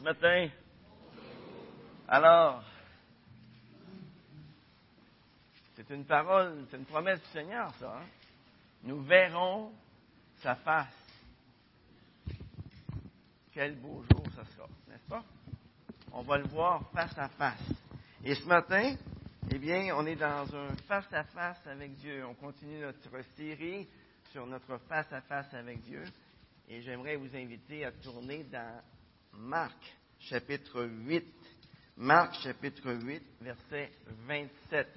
[0.00, 0.48] ce matin?
[2.08, 2.64] Alors,
[5.76, 7.98] c'est une parole, c'est une promesse du Seigneur, ça.
[7.98, 8.06] Hein?
[8.84, 9.72] Nous verrons
[10.38, 10.86] sa face.
[13.52, 15.22] Quel beau jour ça sera, n'est-ce pas?
[16.12, 17.68] On va le voir face à face.
[18.24, 18.96] Et ce matin,
[19.50, 22.24] eh bien, on est dans un face à face avec Dieu.
[22.24, 23.86] On continue notre série
[24.32, 26.04] sur notre face à face avec Dieu.
[26.70, 28.80] Et j'aimerais vous inviter à tourner dans
[29.34, 29.76] Marc,
[30.18, 31.24] chapitre 8.
[31.96, 33.90] Marc, chapitre 8, verset
[34.26, 34.88] 27.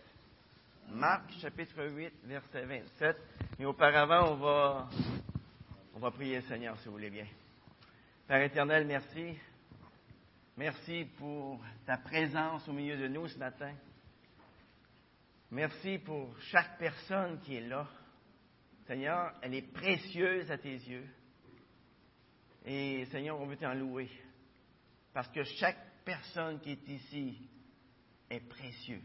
[0.90, 3.18] Marc, chapitre 8, verset 27.
[3.60, 4.90] Et auparavant, on va,
[5.96, 7.28] on va prier Seigneur, si vous voulez bien.
[8.28, 9.38] Père éternel, merci.
[10.56, 13.74] Merci pour ta présence au milieu de nous ce matin.
[15.52, 17.88] Merci pour chaque personne qui est là.
[18.88, 21.08] Seigneur, elle est précieuse à tes yeux.
[22.66, 24.10] Et Seigneur, on veut t'en louer.
[25.14, 27.38] Parce que chaque personne qui est ici
[28.30, 29.02] est précieux.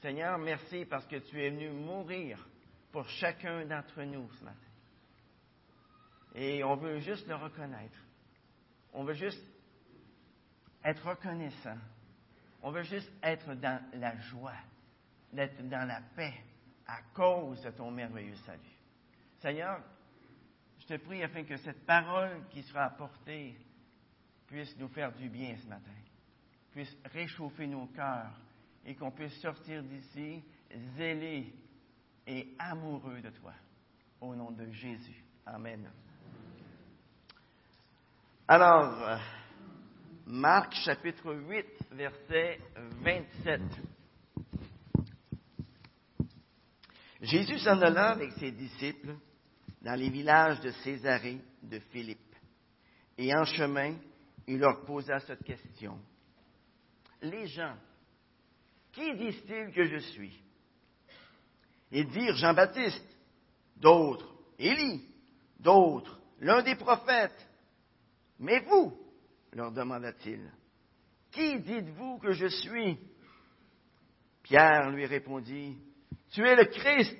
[0.00, 2.46] Seigneur, merci parce que tu es venu mourir
[2.92, 4.58] pour chacun d'entre nous ce matin.
[6.34, 7.98] Et on veut juste le reconnaître.
[8.92, 9.42] On veut juste
[10.84, 11.78] être reconnaissant.
[12.62, 14.56] On veut juste être dans la joie,
[15.32, 16.34] d'être dans la paix
[16.86, 18.60] à cause de ton merveilleux salut.
[19.40, 19.80] Seigneur,
[20.88, 23.54] te prie afin que cette parole qui sera apportée
[24.46, 25.92] puisse nous faire du bien ce matin,
[26.72, 28.32] puisse réchauffer nos cœurs
[28.86, 30.42] et qu'on puisse sortir d'ici
[30.96, 31.52] zélés
[32.26, 33.52] et amoureux de toi.
[34.20, 35.22] Au nom de Jésus.
[35.44, 35.90] Amen.
[38.48, 39.20] Alors,
[40.26, 42.60] Marc chapitre 8, verset
[43.02, 43.60] 27.
[47.20, 49.14] Jésus s'en alla avec ses disciples
[49.82, 52.18] dans les villages de Césarée de Philippe.
[53.16, 53.94] Et en chemin,
[54.46, 55.98] il leur posa cette question.
[57.22, 57.76] Les gens,
[58.92, 60.40] qui disent-ils que je suis?
[61.90, 63.06] Ils dirent Jean-Baptiste,
[63.76, 65.04] d'autres Élie,
[65.58, 67.46] d'autres l'un des prophètes.
[68.38, 68.96] Mais vous,
[69.52, 70.50] leur demanda-t-il,
[71.30, 72.98] qui dites-vous que je suis?
[74.42, 75.76] Pierre lui répondit,
[76.32, 77.18] Tu es le Christ.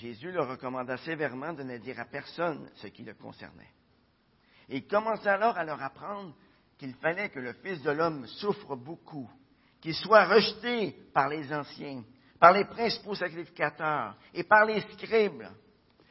[0.00, 3.72] Jésus leur recommanda sévèrement de ne dire à personne ce qui le concernait.
[4.68, 6.36] Il commença alors à leur apprendre
[6.76, 9.28] qu'il fallait que le Fils de l'homme souffre beaucoup,
[9.80, 12.04] qu'il soit rejeté par les anciens,
[12.38, 15.48] par les principaux sacrificateurs et par les scribes,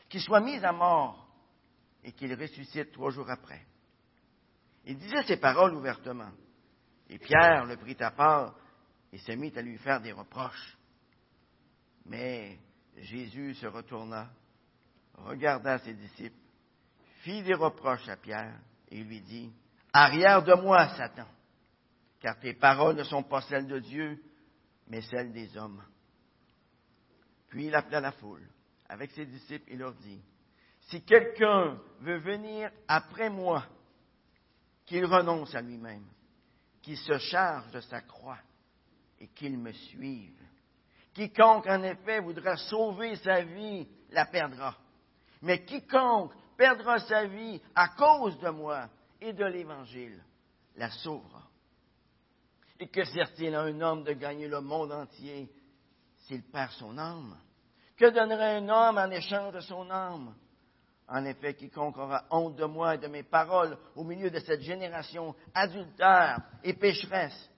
[0.10, 1.26] qu'il soit mis à mort
[2.04, 3.66] et qu'il ressuscite trois jours après.
[4.86, 6.32] Il disait ces paroles ouvertement.
[7.10, 8.56] Et Pierre le prit à part
[9.14, 10.78] et se mit à lui faire des reproches.
[12.06, 12.58] Mais
[12.98, 14.30] Jésus se retourna,
[15.14, 16.38] regarda ses disciples,
[17.22, 18.60] fit des reproches à Pierre
[18.90, 19.52] et lui dit,
[19.94, 21.28] Arrière de moi, Satan,
[22.20, 24.22] car tes paroles ne sont pas celles de Dieu,
[24.88, 25.84] mais celles des hommes.
[27.50, 28.48] Puis il appela la foule.
[28.90, 30.22] Avec ses disciples, il leur dit,
[30.82, 33.66] Si quelqu'un veut venir après moi,
[34.86, 36.06] qu'il renonce à lui-même,
[36.82, 38.40] qu'il se charge de sa croix
[39.20, 40.40] et qu'il me suive.
[41.18, 44.78] Quiconque, en effet, voudra sauver sa vie, la perdra.
[45.42, 48.88] Mais quiconque perdra sa vie à cause de moi
[49.20, 50.24] et de l'Évangile,
[50.76, 51.42] la sauvera.
[52.80, 55.50] Et que sert-il à un homme de gagner le monde entier
[56.20, 57.36] s'il perd son âme?
[57.98, 60.36] Que donnerait un homme en échange de son âme?
[61.08, 64.62] En effet, quiconque aura honte de moi et de mes paroles au milieu de cette
[64.62, 67.50] génération adultère et pécheresse,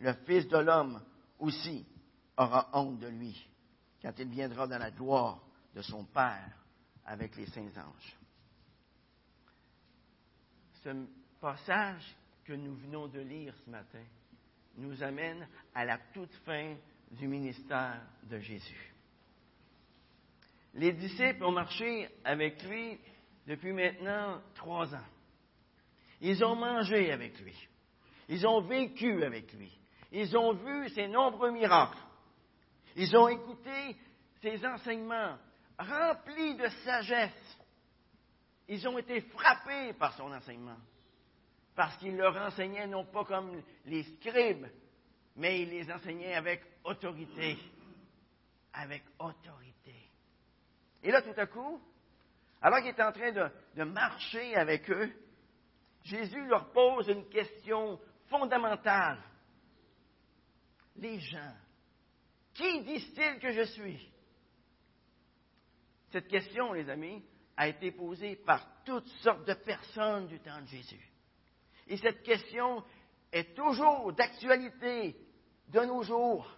[0.00, 1.00] le Fils de l'homme
[1.38, 1.86] aussi
[2.36, 3.48] aura honte de lui
[4.00, 5.40] quand il viendra dans la gloire
[5.74, 6.50] de son Père
[7.04, 8.16] avec les saints anges.
[10.82, 10.90] Ce
[11.40, 14.04] passage que nous venons de lire ce matin
[14.76, 16.74] nous amène à la toute fin
[17.10, 18.92] du ministère de Jésus.
[20.74, 22.98] Les disciples ont marché avec lui
[23.46, 25.06] depuis maintenant trois ans.
[26.20, 27.56] Ils ont mangé avec lui.
[28.28, 29.70] Ils ont vécu avec lui.
[30.12, 31.98] Ils ont vu ses nombreux miracles.
[32.96, 33.96] Ils ont écouté
[34.40, 35.38] ses enseignements
[35.78, 37.58] remplis de sagesse.
[38.68, 40.78] Ils ont été frappés par son enseignement.
[41.74, 44.66] Parce qu'il leur enseignait non pas comme les scribes,
[45.36, 47.58] mais il les enseignait avec autorité.
[48.74, 49.94] Avec autorité.
[51.02, 51.80] Et là, tout à coup,
[52.60, 55.12] alors qu'il est en train de, de, marcher avec eux,
[56.04, 57.98] Jésus leur pose une question
[58.28, 59.18] fondamentale.
[60.96, 61.54] Les gens,
[62.54, 64.12] qui disent-ils que je suis?
[66.10, 67.22] Cette question, les amis,
[67.56, 71.12] a été posée par toutes sortes de personnes du temps de Jésus.
[71.86, 72.82] Et cette question
[73.30, 75.16] est toujours d'actualité
[75.68, 76.50] de nos jours.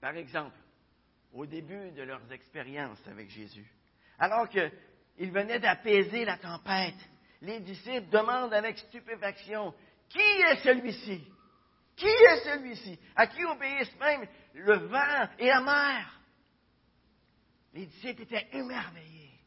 [0.00, 0.56] Par exemple,
[1.32, 3.70] au début de leurs expériences avec Jésus,
[4.18, 6.98] alors qu'ils venaient d'apaiser la tempête,
[7.42, 9.74] les disciples demandent avec stupéfaction,
[10.08, 11.24] Qui est celui-ci?
[12.00, 12.98] Qui est celui-ci?
[13.14, 16.20] À qui obéissent même le vent et la mer?
[17.74, 19.38] Les disciples étaient émerveillés.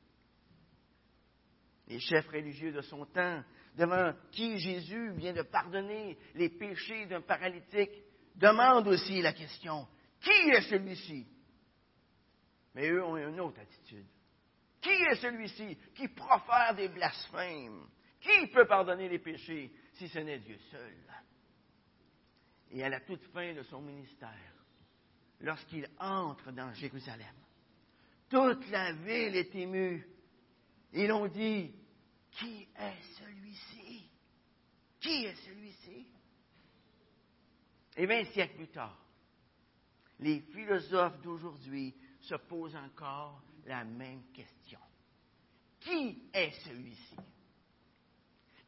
[1.87, 3.43] Les chefs religieux de son temps,
[3.75, 7.91] devant qui Jésus vient de pardonner les péchés d'un paralytique,
[8.35, 9.87] demandent aussi la question,
[10.21, 11.27] qui est celui-ci?
[12.75, 14.05] Mais eux ont une autre attitude.
[14.79, 17.87] Qui est celui-ci qui profère des blasphèmes?
[18.21, 20.93] Qui peut pardonner les péchés si ce n'est Dieu seul?
[22.73, 24.53] Et à la toute fin de son ministère,
[25.41, 27.35] lorsqu'il entre dans Jérusalem,
[28.27, 30.07] toute la ville est émue.
[30.91, 31.71] Ils ont dit,
[32.31, 34.09] qui est celui-ci?
[34.99, 36.07] Qui est celui-ci?
[37.95, 38.97] Et vingt siècles plus tard,
[40.19, 44.79] les philosophes d'aujourd'hui se posent encore la même question.
[45.79, 47.17] Qui est celui-ci?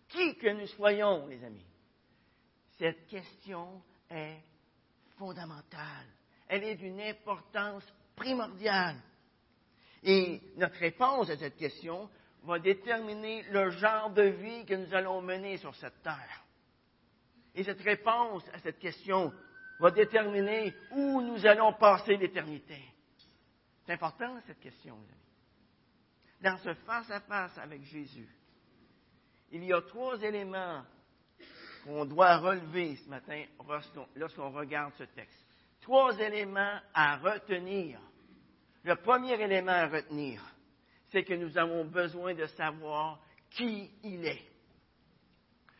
[0.09, 1.65] Qui que nous soyons, les amis?
[2.77, 4.37] Cette question est
[5.17, 6.07] fondamentale.
[6.47, 7.83] Elle est d'une importance
[8.15, 8.97] primordiale.
[10.03, 12.09] Et notre réponse à cette question
[12.43, 16.45] va déterminer le genre de vie que nous allons mener sur cette terre.
[17.55, 19.33] Et cette réponse à cette question
[19.79, 22.79] va déterminer où nous allons passer l'éternité.
[23.85, 25.25] C'est important, cette question, mes amis.
[26.41, 28.29] Dans ce face-à-face avec Jésus,
[29.51, 30.83] il y a trois éléments
[31.85, 33.43] qu'on doit relever ce matin
[34.15, 35.45] lorsqu'on regarde ce texte.
[35.81, 37.99] Trois éléments à retenir.
[38.83, 40.41] Le premier élément à retenir,
[41.11, 43.19] c'est que nous avons besoin de savoir
[43.51, 44.43] qui il est.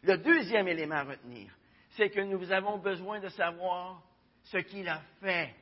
[0.04, 1.52] Le deuxième élément à retenir,
[1.98, 4.04] c'est que nous avons besoin de savoir
[4.44, 5.56] ce qu'il a fait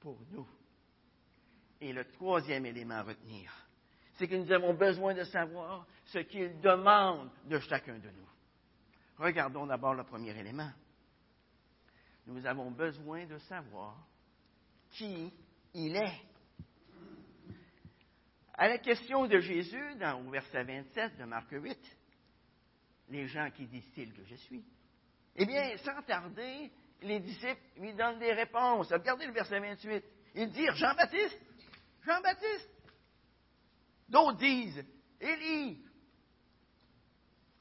[0.00, 0.48] pour nous.
[1.82, 3.52] Et le troisième élément à retenir,
[4.14, 8.29] c'est que nous avons besoin de savoir ce qu'il demande de chacun de nous.
[9.20, 10.70] Regardons d'abord le premier élément.
[12.26, 13.94] Nous avons besoin de savoir
[14.92, 15.30] qui
[15.74, 16.20] il est.
[18.54, 21.78] À la question de Jésus, dans, au verset 27 de Marc 8,
[23.10, 24.64] les gens qui disent-ils que je suis?
[25.36, 28.90] Eh bien, sans tarder, les disciples lui donnent des réponses.
[28.90, 30.02] Regardez le verset 28.
[30.36, 31.40] Ils disent Jean-Baptiste,
[32.06, 32.70] Jean-Baptiste.
[34.08, 34.82] D'autres disent
[35.20, 35.84] Élie.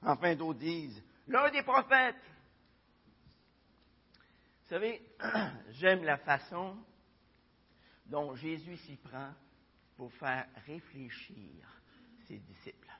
[0.01, 2.15] Enfin, d'autres disent l'un des prophètes.
[4.63, 5.01] Vous savez,
[5.69, 6.77] j'aime la façon
[8.07, 9.33] dont Jésus s'y prend
[9.95, 11.81] pour faire réfléchir
[12.27, 12.91] ses disciples.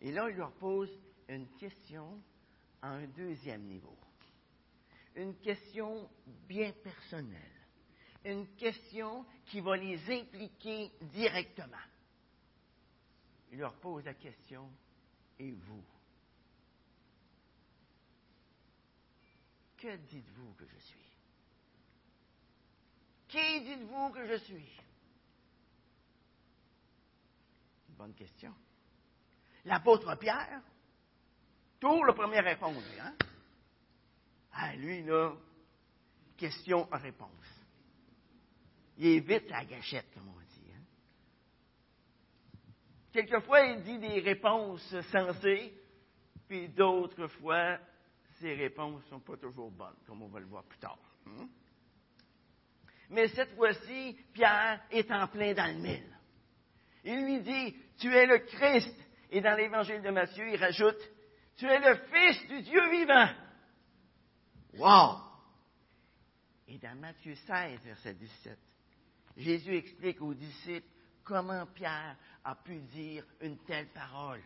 [0.00, 0.90] Et là, il leur pose
[1.28, 2.20] une question
[2.80, 3.96] à un deuxième niveau.
[5.14, 6.08] Une question
[6.48, 7.38] bien personnelle.
[8.24, 11.76] Une question qui va les impliquer directement.
[13.50, 14.70] Il leur pose la question,
[15.38, 15.84] et vous?
[19.82, 21.10] Que dites-vous que je suis?
[23.26, 24.70] Qui dites-vous que je suis?
[27.88, 28.54] Bonne question.
[29.64, 30.62] L'apôtre Pierre,
[31.80, 33.16] tout le premier répondre, hein?
[34.52, 35.34] Ah, lui, là,
[36.36, 37.64] question-réponse.
[38.98, 40.72] Il est vite à la gâchette, comme on dit.
[40.76, 40.84] Hein?
[43.12, 45.74] Quelquefois, il dit des réponses sensées,
[46.46, 47.80] puis d'autres fois,
[48.42, 50.98] ses réponses ne sont pas toujours bonnes, comme on va le voir plus tard.
[51.26, 51.48] Hein?
[53.08, 56.16] Mais cette fois-ci, Pierre est en plein dans le mille.
[57.04, 58.94] Il lui dit, tu es le Christ.
[59.30, 60.98] Et dans l'évangile de Matthieu, il rajoute,
[61.56, 63.28] tu es le Fils du Dieu vivant.
[64.74, 65.18] Wow!
[66.66, 68.58] Et dans Matthieu 16, verset 17,
[69.36, 70.88] Jésus explique aux disciples
[71.22, 74.42] comment Pierre a pu dire une telle parole.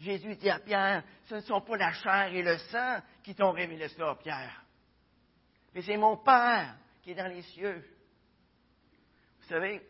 [0.00, 3.52] Jésus dit à Pierre, ce ne sont pas la chair et le sang qui t'ont
[3.52, 4.64] révélé cela, Pierre,
[5.74, 7.84] mais c'est mon Père qui est dans les cieux.
[9.40, 9.82] Vous savez,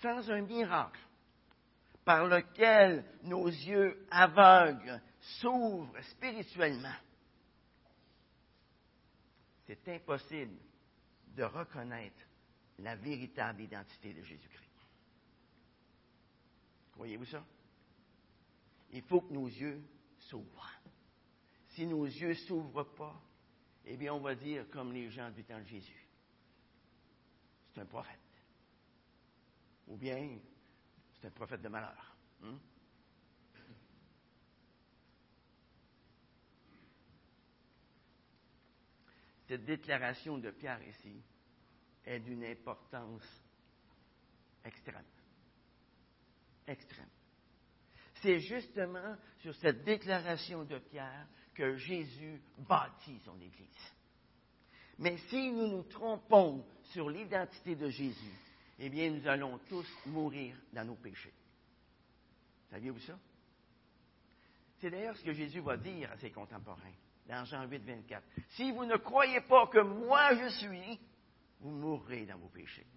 [0.00, 1.00] sans un miracle
[2.04, 5.02] par lequel nos yeux aveugles
[5.40, 6.94] s'ouvrent spirituellement,
[9.66, 10.56] c'est impossible
[11.34, 12.22] de reconnaître
[12.78, 14.62] la véritable identité de Jésus-Christ.
[16.96, 17.44] Voyez-vous ça?
[18.90, 19.82] Il faut que nos yeux
[20.18, 20.70] s'ouvrent.
[21.68, 23.20] Si nos yeux ne s'ouvrent pas,
[23.84, 26.08] eh bien, on va dire comme les gens du temps de Jésus.
[27.74, 28.18] C'est un prophète.
[29.86, 30.38] ou bien
[31.14, 32.16] c'est un prophète de malheur.
[32.42, 32.58] Hein?
[39.46, 41.22] Cette déclaration de Pierre ici
[42.04, 43.44] est d'une importance
[44.64, 45.04] extrême.
[46.66, 47.08] Extrême.
[48.26, 53.92] C'est justement sur cette déclaration de Pierre que Jésus bâtit son Église.
[54.98, 58.34] Mais si nous nous trompons sur l'identité de Jésus,
[58.80, 61.32] eh bien, nous allons tous mourir dans nos péchés.
[62.68, 63.16] Saviez-vous ça?
[64.80, 66.96] C'est d'ailleurs ce que Jésus va dire à ses contemporains
[67.28, 68.26] dans Jean 8, 24.
[68.56, 70.98] Si vous ne croyez pas que moi je suis,
[71.60, 72.88] vous mourrez dans vos péchés.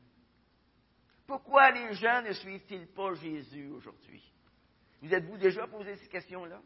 [1.28, 4.24] Pourquoi les gens ne suivent-ils pas Jésus aujourd'hui?
[5.02, 6.60] Vous êtes-vous déjà posé ces questions-là?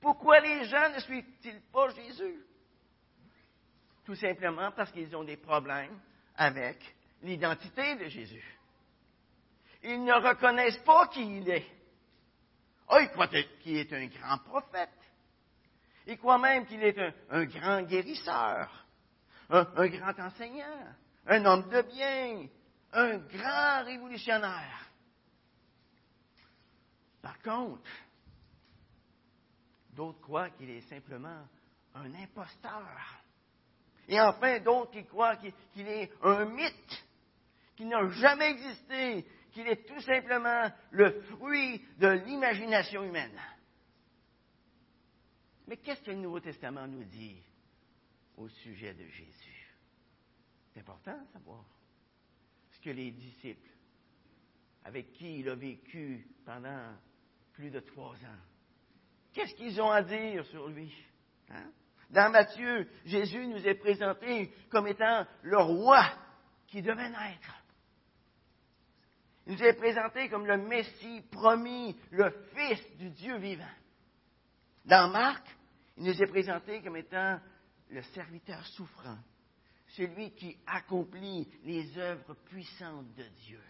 [0.00, 2.42] Pourquoi les gens ne suivent-ils pas Jésus?
[4.04, 5.98] Tout simplement parce qu'ils ont des problèmes
[6.36, 6.78] avec
[7.22, 8.44] l'identité de Jésus.
[9.82, 11.66] Ils ne reconnaissent pas qui il est.
[12.88, 14.90] Oh, ils croient qu'il est un grand prophète.
[16.06, 16.98] Ils croient même qu'il est
[17.30, 18.86] un, grand guérisseur,
[19.48, 20.86] un grand enseignant,
[21.26, 22.46] un homme de bien,
[22.92, 24.89] un grand révolutionnaire.
[27.22, 27.88] Par contre,
[29.92, 31.46] d'autres croient qu'il est simplement
[31.94, 33.22] un imposteur.
[34.08, 37.04] Et enfin, d'autres qui croient qu'il est un mythe,
[37.76, 43.40] qu'il n'a jamais existé, qu'il est tout simplement le fruit de l'imagination humaine.
[45.66, 47.40] Mais qu'est-ce que le Nouveau Testament nous dit
[48.36, 49.76] au sujet de Jésus?
[50.72, 51.64] C'est important de savoir
[52.72, 53.70] ce que les disciples,
[54.84, 56.94] avec qui il a vécu pendant
[57.60, 58.40] plus de trois ans,
[59.34, 60.90] qu'est-ce qu'ils ont à dire sur lui?
[61.50, 61.70] Hein?
[62.08, 66.02] Dans Matthieu, Jésus nous est présenté comme étant le roi
[66.68, 67.54] qui devait naître.
[69.46, 73.76] Il nous est présenté comme le Messie promis, le Fils du Dieu vivant.
[74.86, 75.46] Dans Marc,
[75.98, 77.38] il nous est présenté comme étant
[77.90, 79.18] le serviteur souffrant,
[79.88, 83.60] celui qui accomplit les œuvres puissantes de Dieu.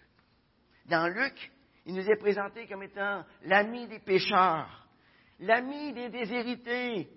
[0.86, 1.52] Dans Luc,
[1.86, 4.86] il nous est présenté comme étant l'ami des pécheurs,
[5.38, 7.08] l'ami des déshérités.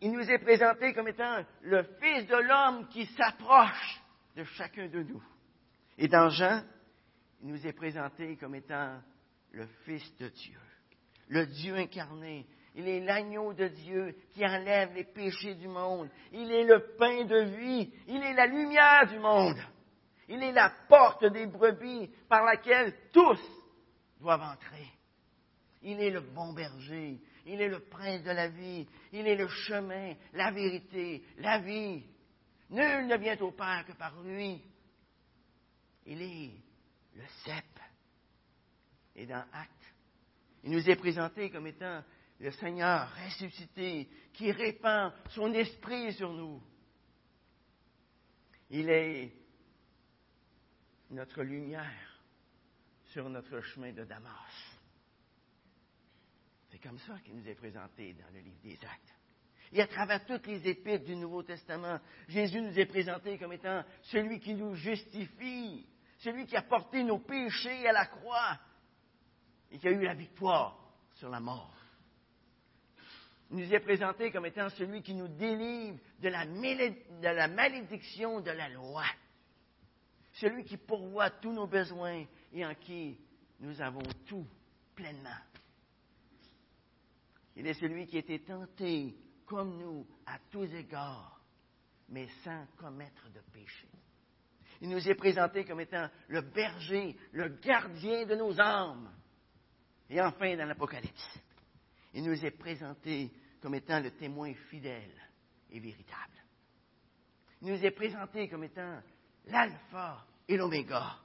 [0.00, 4.02] Il nous est présenté comme étant le Fils de l'homme qui s'approche
[4.36, 5.22] de chacun de nous.
[5.98, 6.62] Et dans Jean,
[7.42, 9.00] il nous est présenté comme étant
[9.52, 10.58] le Fils de Dieu,
[11.28, 16.10] le Dieu incarné, il est l'agneau de Dieu qui enlève les péchés du monde.
[16.30, 17.90] Il est le pain de vie.
[18.06, 19.56] Il est la lumière du monde.
[20.28, 23.40] Il est la porte des brebis par laquelle tous
[24.20, 24.86] doivent entrer.
[25.82, 27.18] Il est le bon berger.
[27.44, 28.86] Il est le prince de la vie.
[29.12, 32.02] Il est le chemin, la vérité, la vie.
[32.70, 34.60] Nul ne vient au Père que par lui.
[36.06, 36.50] Il est
[37.14, 37.64] le cep.
[39.14, 39.94] Et dans Acte,
[40.64, 42.02] il nous est présenté comme étant
[42.38, 46.62] le Seigneur ressuscité qui répand son esprit sur nous.
[48.70, 49.32] Il est
[51.10, 52.05] notre lumière
[53.16, 54.76] sur notre chemin de Damas.
[56.70, 59.14] C'est comme ça qu'il nous est présenté dans le livre des Actes.
[59.72, 63.82] Et à travers toutes les épîtres du Nouveau Testament, Jésus nous est présenté comme étant
[64.02, 68.58] celui qui nous justifie, celui qui a porté nos péchés à la croix
[69.70, 70.78] et qui a eu la victoire
[71.14, 71.74] sur la mort.
[73.50, 78.42] Il nous est présenté comme étant celui qui nous délivre de la, de la malédiction
[78.42, 79.04] de la loi.
[80.34, 83.18] Celui qui pourvoit tous nos besoins et en qui
[83.60, 84.46] nous avons tout
[84.94, 85.28] pleinement.
[87.54, 91.40] Il est celui qui été tenté comme nous à tous égards,
[92.08, 93.88] mais sans commettre de péché.
[94.80, 99.10] Il nous est présenté comme étant le berger, le gardien de nos âmes.
[100.08, 101.38] Et enfin, dans l'Apocalypse,
[102.14, 105.14] il nous est présenté comme étant le témoin fidèle
[105.70, 106.42] et véritable.
[107.60, 109.00] Il nous est présenté comme étant
[109.46, 111.18] l'alpha et l'oméga,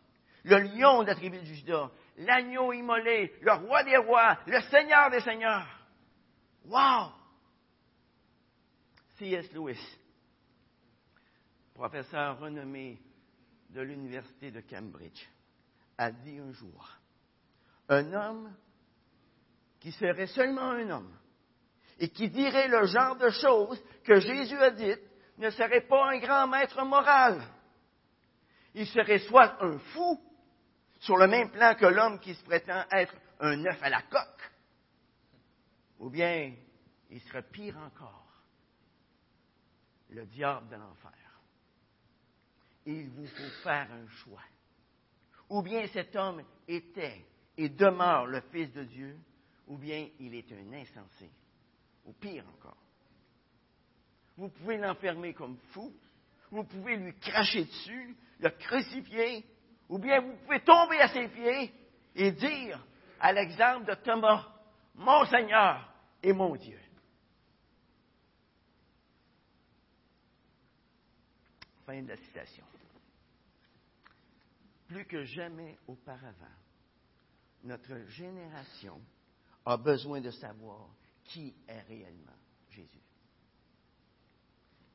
[0.43, 5.09] le lion de la tribu de Judas, l'agneau immolé, le roi des rois, le seigneur
[5.09, 5.67] des seigneurs.
[6.65, 7.11] Wow!
[9.17, 9.51] C.S.
[9.53, 9.79] Lewis,
[11.73, 12.99] professeur renommé
[13.69, 15.27] de l'Université de Cambridge,
[15.97, 16.97] a dit un jour,
[17.89, 18.55] un homme
[19.79, 21.17] qui serait seulement un homme
[21.99, 25.01] et qui dirait le genre de choses que Jésus a dites
[25.37, 27.41] ne serait pas un grand maître moral.
[28.73, 30.19] Il serait soit un fou,
[31.01, 34.51] sur le même plan que l'homme qui se prétend être un œuf à la coque,
[35.99, 36.53] ou bien
[37.09, 38.27] il serait pire encore,
[40.09, 41.11] le diable de l'enfer.
[42.85, 44.41] Il vous faut faire un choix.
[45.49, 47.25] ou bien cet homme était
[47.57, 49.17] et demeure le Fils de Dieu,
[49.67, 51.29] ou bien il est un insensé,
[52.05, 52.77] ou pire encore.
[54.37, 55.93] Vous pouvez l'enfermer comme fou,
[56.51, 59.45] vous pouvez lui cracher dessus, le crucifier,
[59.91, 61.73] ou bien vous pouvez tomber à ses pieds
[62.15, 62.81] et dire,
[63.19, 64.47] à l'exemple de Thomas,
[64.95, 65.93] mon Seigneur
[66.23, 66.79] et mon Dieu.
[71.85, 72.65] Fin de la citation.
[74.87, 76.57] Plus que jamais auparavant,
[77.63, 78.99] notre génération
[79.65, 80.87] a besoin de savoir
[81.25, 82.37] qui est réellement
[82.69, 83.03] Jésus.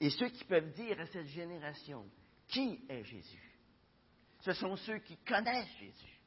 [0.01, 2.07] Et ceux qui peuvent dire à cette génération
[2.49, 3.46] qui est Jésus,
[4.47, 6.21] ce sont ceux qui connaissent Jésus.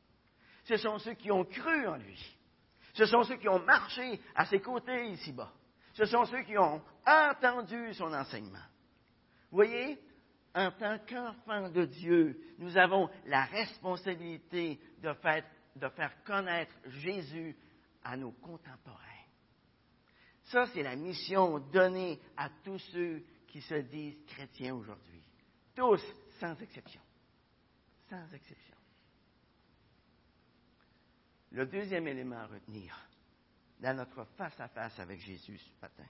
[0.66, 2.38] Ce sont ceux qui ont cru en lui.
[2.94, 5.54] Ce sont ceux qui ont marché à ses côtés ici-bas.
[5.94, 8.66] Ce sont ceux qui ont entendu son enseignement.
[9.50, 9.98] Vous voyez,
[10.54, 15.46] en tant qu'enfants de Dieu, nous avons la responsabilité de faire,
[15.78, 17.56] de faire connaître Jésus
[18.04, 18.98] à nos contemporains.
[20.44, 25.24] Ça, c'est la mission donnée à tous ceux qui se disent chrétiens aujourd'hui.
[25.74, 26.04] Tous,
[26.40, 27.02] sans exception.
[28.10, 28.76] Sans exception.
[31.52, 32.96] Le deuxième élément à retenir
[33.80, 36.08] dans notre face-à-face avec Jésus ce matin,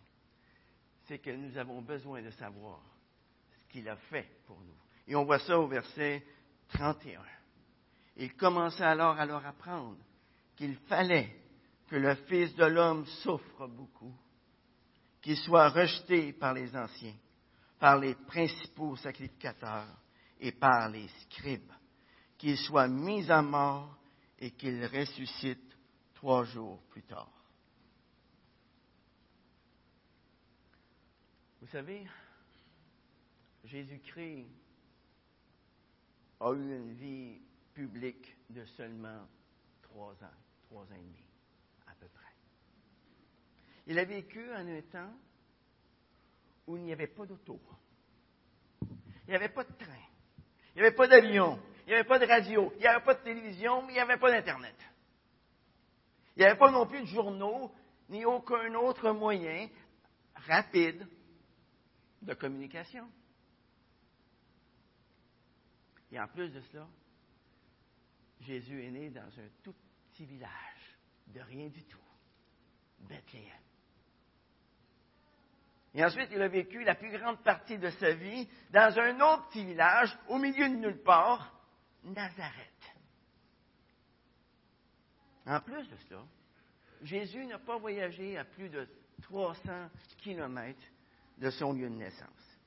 [1.07, 2.81] c'est que nous avons besoin de savoir
[3.51, 4.77] ce qu'il a fait pour nous.
[5.07, 6.25] Et on voit ça au verset
[6.69, 7.21] 31.
[8.17, 9.97] Il commença alors à leur apprendre
[10.55, 11.35] qu'il fallait
[11.87, 14.13] que le Fils de l'homme souffre beaucoup,
[15.21, 17.15] qu'il soit rejeté par les anciens,
[17.79, 19.97] par les principaux sacrificateurs
[20.39, 21.71] et par les scribes,
[22.39, 23.95] qu'il soit mis à mort
[24.39, 25.77] et qu'il ressuscite
[26.15, 27.29] trois jours plus tard.
[31.61, 32.07] Vous savez,
[33.65, 34.47] Jésus-Christ
[36.39, 37.41] a eu une vie
[37.73, 39.27] publique de seulement
[39.83, 40.37] trois ans,
[40.69, 41.25] trois ans et demi,
[41.87, 42.33] à peu près.
[43.85, 45.13] Il a vécu en un temps
[46.67, 47.59] où il n'y avait pas d'auto.
[48.81, 49.91] Il n'y avait pas de train.
[50.73, 51.59] Il n'y avait pas d'avion.
[51.89, 52.71] Il n'y avait pas de radio.
[52.75, 53.89] Il n'y avait pas de télévision.
[53.89, 54.75] Il n'y avait pas d'Internet.
[56.35, 57.73] Il n'y avait pas non plus de journaux,
[58.09, 59.67] ni aucun autre moyen
[60.35, 61.07] rapide
[62.21, 63.09] de communication.
[66.11, 66.85] Et en plus de cela,
[68.41, 69.73] Jésus est né dans un tout
[70.11, 71.97] petit village, de rien du tout,
[72.99, 73.49] Bethléem.
[75.95, 79.47] Et ensuite, il a vécu la plus grande partie de sa vie dans un autre
[79.49, 81.58] petit village, au milieu de nulle part,
[82.03, 82.95] Nazareth.
[85.45, 86.23] En plus de cela,
[87.01, 88.87] Jésus n'a pas voyagé à plus de
[89.23, 90.79] 300 kilomètres
[91.37, 92.59] de son lieu de naissance.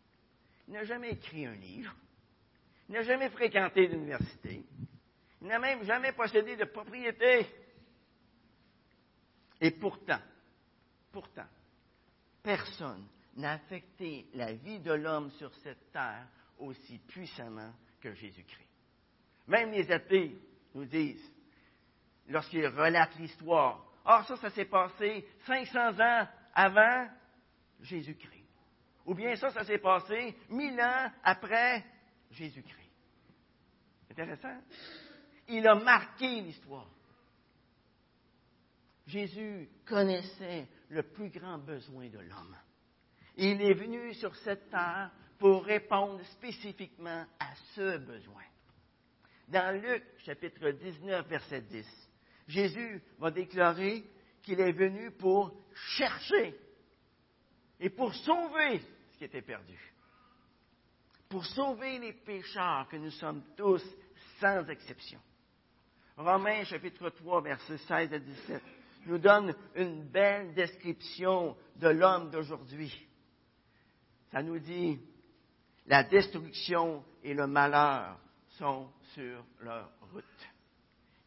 [0.68, 1.94] Il n'a jamais écrit un livre.
[2.88, 4.64] Il n'a jamais fréquenté l'université.
[5.40, 7.46] Il n'a même jamais possédé de propriété.
[9.60, 10.20] Et pourtant,
[11.12, 11.46] pourtant,
[12.42, 16.26] personne n'a affecté la vie de l'homme sur cette terre
[16.58, 18.71] aussi puissamment que Jésus-Christ.
[19.46, 20.36] Même les athées
[20.74, 21.30] nous disent,
[22.28, 27.08] lorsqu'ils relatent l'histoire, ah, ça, ça s'est passé 500 ans avant
[27.80, 28.42] Jésus-Christ.
[29.06, 31.84] Ou bien ça, ça s'est passé 1000 ans après
[32.30, 32.90] Jésus-Christ.
[34.10, 34.60] Intéressant.
[35.48, 36.88] Il a marqué l'histoire.
[39.06, 42.56] Jésus connaissait le plus grand besoin de l'homme.
[43.36, 48.44] Il est venu sur cette terre pour répondre spécifiquement à ce besoin.
[49.52, 51.86] Dans Luc chapitre 19, verset 10,
[52.48, 54.02] Jésus va déclarer
[54.42, 55.52] qu'il est venu pour
[55.98, 56.58] chercher
[57.78, 58.80] et pour sauver
[59.12, 59.78] ce qui était perdu.
[61.28, 63.84] Pour sauver les pécheurs que nous sommes tous
[64.40, 65.20] sans exception.
[66.16, 68.62] Romains chapitre 3, verset 16 à 17
[69.04, 73.06] nous donne une belle description de l'homme d'aujourd'hui.
[74.30, 74.98] Ça nous dit,
[75.84, 78.18] la destruction et le malheur
[78.58, 80.24] sont sur leur route.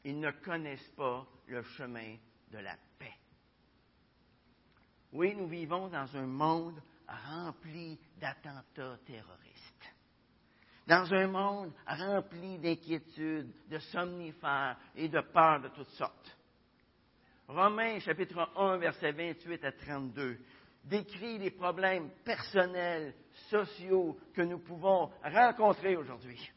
[0.03, 2.15] Ils ne connaissent pas le chemin
[2.51, 3.13] de la paix.
[5.11, 9.93] Oui, nous vivons dans un monde rempli d'attentats terroristes.
[10.88, 16.38] Dans un monde rempli d'inquiétudes, de somnifères et de peurs de toutes sortes.
[17.47, 20.38] Romains chapitre 1, verset 28 à 32
[20.85, 23.13] décrit les problèmes personnels,
[23.49, 26.51] sociaux que nous pouvons rencontrer aujourd'hui.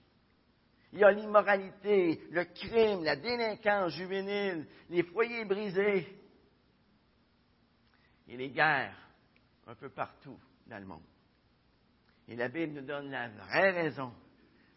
[0.92, 6.06] Il y a l'immoralité, le crime, la délinquance juvénile, les foyers brisés
[8.26, 8.96] et les guerres
[9.66, 11.04] un peu partout dans le monde.
[12.26, 14.12] Et la Bible nous donne la vraie raison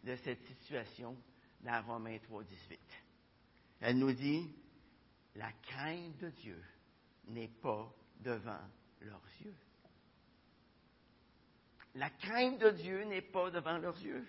[0.03, 1.15] de cette situation
[1.61, 2.79] dans Romains 3, 18.
[3.81, 4.53] Elle nous dit,
[5.35, 6.61] la crainte de Dieu
[7.27, 8.59] n'est pas devant
[9.01, 9.55] leurs yeux.
[11.95, 14.25] La crainte de Dieu n'est pas devant leurs yeux.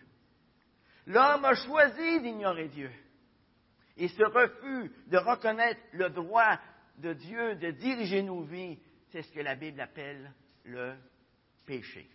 [1.06, 2.90] L'homme a choisi d'ignorer Dieu.
[3.96, 6.58] Et ce refus de reconnaître le droit
[6.98, 8.78] de Dieu de diriger nos vies,
[9.10, 10.32] c'est ce que la Bible appelle
[10.64, 10.94] le
[11.66, 12.08] péché.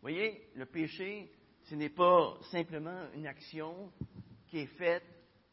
[0.00, 1.30] Voyez, le péché,
[1.64, 3.92] ce n'est pas simplement une action
[4.46, 5.04] qui est faite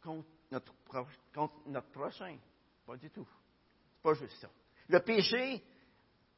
[0.01, 0.73] contre notre,
[1.34, 2.38] contre notre prochain.
[2.86, 3.27] Pas du tout.
[4.01, 4.49] Pas juste ça.
[4.88, 5.62] Le péché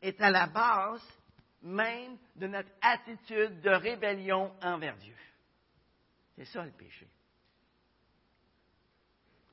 [0.02, 1.06] est à la base
[1.62, 5.16] même de notre attitude de rébellion envers Dieu.
[6.36, 7.08] C'est ça le péché.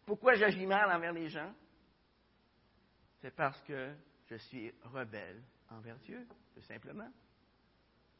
[0.05, 1.53] Pourquoi j'agis mal envers les gens?
[3.21, 3.92] C'est parce que
[4.31, 7.11] je suis rebelle envers Dieu, tout simplement.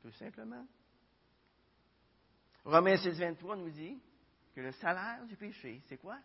[0.03, 0.67] Tout simplement.
[2.65, 4.01] Romains 6, 23 nous dit
[4.55, 6.19] que le salaire du péché, c'est quoi?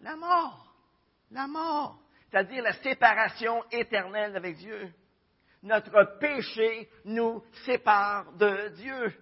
[0.00, 0.72] La mort.
[1.32, 2.00] La mort.
[2.28, 4.92] C'est-à-dire la séparation éternelle avec Dieu.
[5.62, 9.14] Notre péché nous sépare de Dieu.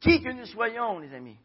[0.00, 1.38] Qui que nous soyons, les amis,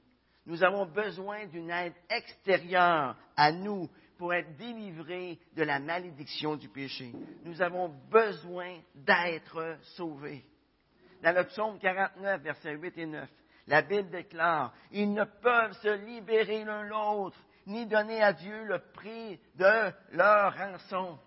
[0.46, 6.68] nous avons besoin d'une aide extérieure à nous pour être délivrés de la malédiction du
[6.70, 7.14] péché.
[7.46, 10.44] Nous avons besoin d'être sauvés.
[11.24, 13.30] Dans le psaume 49, versets 8 et 9,
[13.68, 18.80] la Bible déclare, ils ne peuvent se libérer l'un l'autre, ni donner à Dieu le
[18.94, 21.20] prix de leur rançon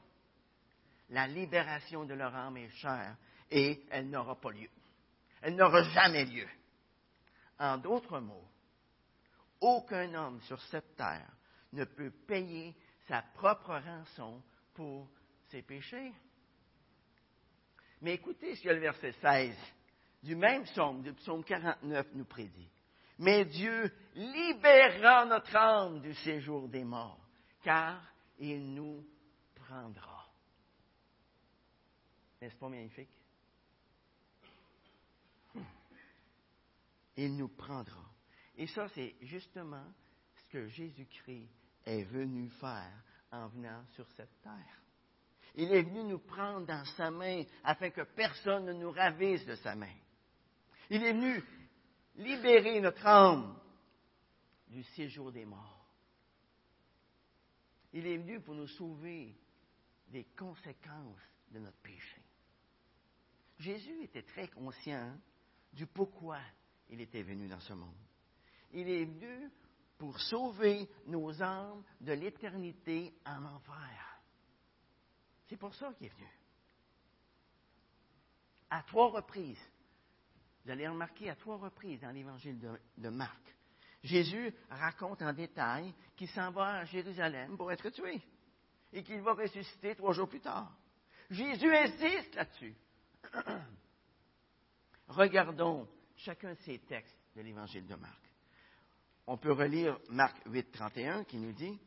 [1.10, 3.16] la libération de leur âme est chère
[3.50, 4.70] et elle n'aura pas lieu.
[5.42, 6.48] Elle n'aura jamais lieu.
[7.58, 8.48] En d'autres mots,
[9.60, 11.30] aucun homme sur cette terre
[11.72, 12.74] ne peut payer
[13.08, 14.42] sa propre rançon
[14.74, 15.08] pour
[15.50, 16.12] ses péchés.
[18.00, 19.56] Mais écoutez ce que le verset 16
[20.22, 22.70] du même psaume, du psaume 49, nous prédit.
[23.18, 27.20] Mais Dieu libérera notre âme du séjour des morts,
[27.62, 28.00] car
[28.38, 29.04] il nous
[29.54, 30.11] prendra.
[32.42, 33.08] N'est-ce pas magnifique?
[37.16, 38.04] Il nous prendra.
[38.56, 39.86] Et ça, c'est justement
[40.34, 41.48] ce que Jésus-Christ
[41.86, 43.00] est venu faire
[43.30, 44.82] en venant sur cette terre.
[45.54, 49.54] Il est venu nous prendre dans sa main afin que personne ne nous ravisse de
[49.54, 49.94] sa main.
[50.90, 51.44] Il est venu
[52.16, 53.56] libérer notre âme
[54.66, 55.86] du séjour des morts.
[57.92, 59.32] Il est venu pour nous sauver
[60.08, 62.20] des conséquences de notre péché.
[63.62, 65.16] Jésus était très conscient
[65.72, 66.40] du pourquoi
[66.88, 67.94] il était venu dans ce monde.
[68.72, 69.50] Il est venu
[69.98, 74.20] pour sauver nos âmes de l'éternité en enfer.
[75.46, 76.28] C'est pour ça qu'il est venu.
[78.68, 79.62] À trois reprises,
[80.64, 83.54] vous allez remarquer à trois reprises dans l'évangile de, de Marc,
[84.02, 88.20] Jésus raconte en détail qu'il s'en va à Jérusalem pour être tué
[88.92, 90.76] et qu'il va ressusciter trois jours plus tard.
[91.30, 92.74] Jésus insiste là-dessus.
[95.08, 98.20] Regardons chacun de ces textes de l'évangile de Marc.
[99.26, 101.78] On peut relire Marc 8, 31 qui nous dit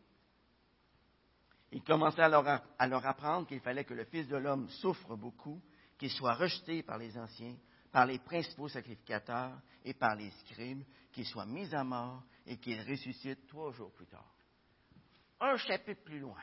[1.72, 2.46] Il commença à leur,
[2.78, 5.62] à leur apprendre qu'il fallait que le Fils de l'homme souffre beaucoup,
[5.98, 7.56] qu'il soit rejeté par les anciens,
[7.92, 12.80] par les principaux sacrificateurs et par les scribes, qu'il soit mis à mort et qu'il
[12.82, 14.36] ressuscite trois jours plus tard.
[15.40, 16.42] Un chapitre plus loin,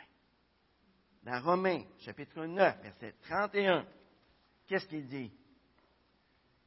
[1.23, 3.87] dans Romains, chapitre 9, verset 31,
[4.67, 5.33] qu'est-ce qu'il dit?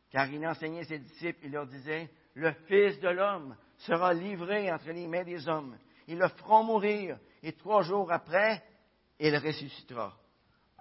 [0.09, 4.91] Car il enseignait ses disciples, il leur disait, le Fils de l'homme sera livré entre
[4.91, 5.77] les mains des hommes.
[6.07, 8.63] Ils le feront mourir, et trois jours après,
[9.19, 10.17] il ressuscitera.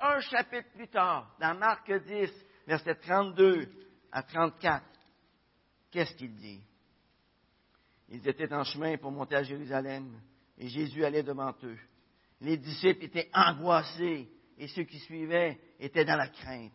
[0.00, 2.30] Un chapitre plus tard, dans Marc 10,
[2.66, 3.68] versets 32
[4.12, 4.84] à 34,
[5.90, 6.60] qu'est-ce qu'il dit?
[8.10, 10.20] Ils étaient en chemin pour monter à Jérusalem,
[10.58, 11.78] et Jésus allait devant eux.
[12.40, 16.72] Les disciples étaient angoissés, et ceux qui suivaient étaient dans la crainte.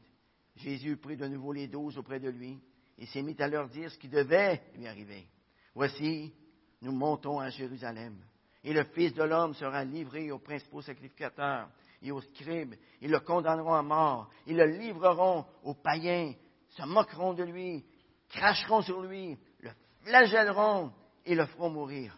[0.55, 2.59] Jésus prit de nouveau les douze auprès de lui
[2.97, 5.27] et s'est mis à leur dire ce qui devait lui arriver.
[5.73, 6.33] Voici,
[6.81, 8.17] nous montons à Jérusalem,
[8.63, 11.69] et le Fils de l'homme sera livré aux principaux sacrificateurs
[12.01, 12.75] et aux scribes.
[13.01, 16.33] Ils le condamneront à mort, ils le livreront aux païens,
[16.69, 17.85] se moqueront de lui,
[18.29, 19.71] cracheront sur lui, le
[20.03, 20.91] flagelleront
[21.25, 22.17] et le feront mourir.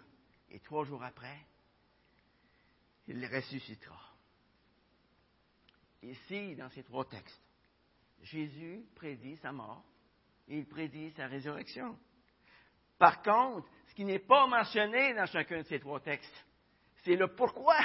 [0.50, 1.38] Et trois jours après,
[3.08, 4.00] il ressuscitera.
[6.04, 7.41] Ici, dans ces trois textes,
[8.21, 9.84] Jésus prédit sa mort
[10.47, 11.97] et il prédit sa résurrection.
[12.97, 16.45] Par contre, ce qui n'est pas mentionné dans chacun de ces trois textes,
[17.03, 17.77] c'est le pourquoi.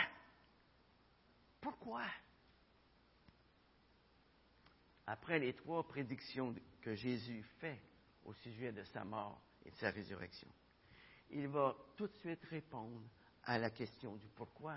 [1.61, 2.05] Pourquoi?
[5.07, 7.81] Après les trois prédictions que Jésus fait
[8.25, 10.49] au sujet de sa mort et de sa résurrection,
[11.31, 13.09] il va tout de suite répondre
[13.45, 14.77] à la question du pourquoi.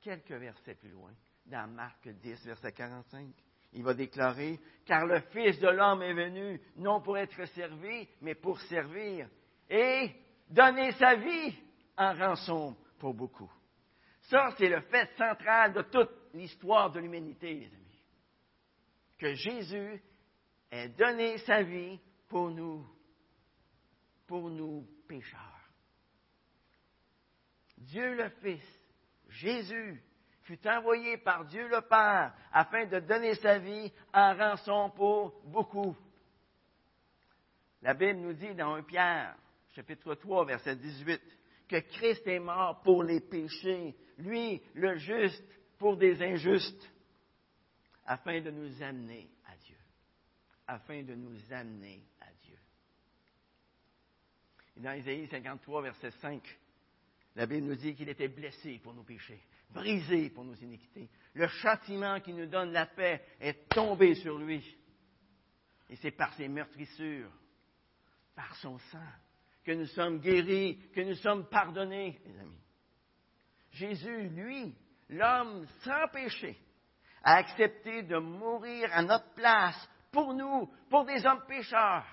[0.00, 1.12] Quelques versets plus loin,
[1.44, 3.34] dans Marc 10, verset 45,
[3.72, 8.34] il va déclarer, car le Fils de l'homme est venu non pour être servi, mais
[8.34, 9.28] pour servir
[9.68, 10.10] et
[10.48, 11.54] donner sa vie
[11.96, 13.50] en rançon pour beaucoup.
[14.22, 18.04] Ça, c'est le fait central de toute l'histoire de l'humanité, les amis.
[19.18, 20.02] Que Jésus
[20.70, 22.86] ait donné sa vie pour nous,
[24.26, 25.40] pour nous pécheurs.
[27.78, 28.80] Dieu le Fils,
[29.28, 30.02] Jésus,
[30.48, 35.94] fut envoyé par Dieu le Père afin de donner sa vie en rançon pour beaucoup.
[37.82, 39.36] La Bible nous dit dans 1 Pierre,
[39.74, 41.20] chapitre 3, verset 18,
[41.68, 45.44] que Christ est mort pour les péchés, lui, le juste,
[45.78, 46.90] pour des injustes,
[48.06, 49.76] afin de nous amener à Dieu.
[50.66, 52.58] Afin de nous amener à Dieu.
[54.78, 56.58] Et dans Isaïe 53, verset 5,
[57.36, 61.10] la Bible nous dit qu'il était blessé pour nos péchés, brisé pour nos iniquités.
[61.34, 64.76] Le châtiment qui nous donne la paix est tombé sur lui.
[65.90, 67.30] Et c'est par ses meurtrissures,
[68.34, 68.98] par son sang,
[69.64, 72.60] que nous sommes guéris, que nous sommes pardonnés, mes amis.
[73.72, 74.74] Jésus, lui,
[75.08, 76.58] l'homme sans péché,
[77.22, 82.06] a accepté de mourir à notre place pour nous, pour des hommes pécheurs.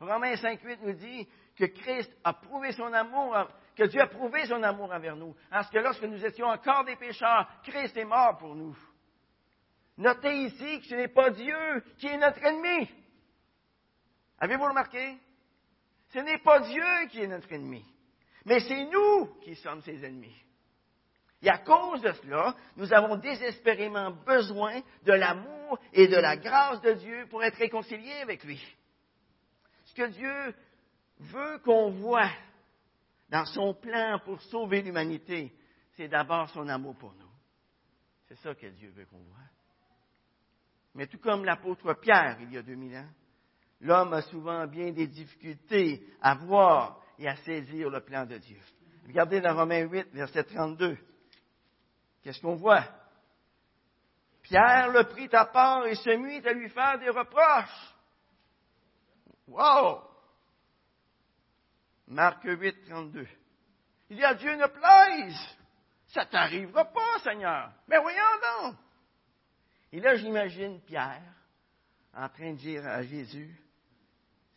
[0.00, 3.36] Romains 5.8 nous dit que Christ a prouvé son amour,
[3.76, 6.96] que Dieu a prouvé son amour envers nous, parce que lorsque nous étions encore des
[6.96, 8.76] pécheurs, Christ est mort pour nous.
[9.96, 12.88] Notez ici que ce n'est pas Dieu qui est notre ennemi.
[14.38, 15.16] Avez-vous remarqué?
[16.12, 17.84] Ce n'est pas Dieu qui est notre ennemi,
[18.44, 20.36] mais c'est nous qui sommes ses ennemis.
[21.42, 26.80] Et à cause de cela, nous avons désespérément besoin de l'amour et de la grâce
[26.80, 28.62] de Dieu pour être réconciliés avec lui.
[29.84, 30.54] Ce que Dieu
[31.18, 32.30] veut qu'on voit
[33.28, 35.52] dans son plan pour sauver l'humanité,
[35.96, 37.30] c'est d'abord son amour pour nous.
[38.28, 39.38] C'est ça que Dieu veut qu'on voit.
[40.94, 43.08] Mais tout comme l'apôtre Pierre il y a 2000 ans,
[43.80, 48.58] l'homme a souvent bien des difficultés à voir et à saisir le plan de Dieu.
[49.06, 50.96] Regardez dans Romains 8, verset 32.
[52.22, 52.84] Qu'est-ce qu'on voit?
[54.42, 57.94] Pierre le prit à part et se mit à lui faire des reproches.
[59.46, 60.02] Wow!
[62.08, 63.26] Marc 8, 32.
[64.10, 65.56] Il dit à Dieu ne plaise.
[66.08, 67.72] Ça t'arrivera pas, Seigneur.
[67.88, 68.20] Mais voyons
[68.62, 68.76] donc.
[69.92, 71.22] Et là, j'imagine Pierre
[72.12, 73.56] en train de dire à Jésus,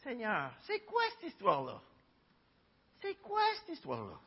[0.03, 1.81] Seigneur, c'est quoi cette histoire-là?
[3.01, 4.19] C'est quoi cette histoire-là?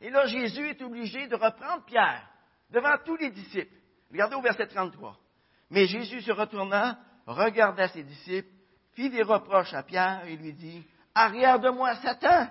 [0.00, 2.28] Et là, Jésus est obligé de reprendre Pierre
[2.70, 3.74] devant tous les disciples.
[4.10, 5.18] Regardez au verset 33.
[5.70, 8.52] Mais Jésus se retourna, regarda ses disciples,
[8.92, 10.86] fit des reproches à Pierre et lui dit,
[11.18, 12.46] Arrière de moi, Satan,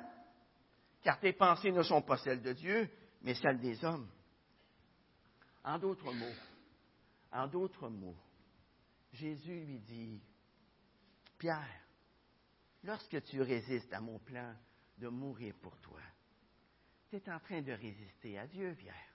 [1.04, 2.89] car tes pensées ne sont pas celles de Dieu,
[3.21, 4.10] mais celles des hommes.
[5.63, 6.36] En d'autres mots,
[7.32, 8.17] en d'autres mots,
[9.13, 10.19] Jésus lui dit,
[11.38, 11.80] Pierre,
[12.84, 14.56] lorsque tu résistes à mon plan
[14.97, 16.01] de mourir pour toi,
[17.12, 19.13] tu es en train de résister à Dieu, Pierre.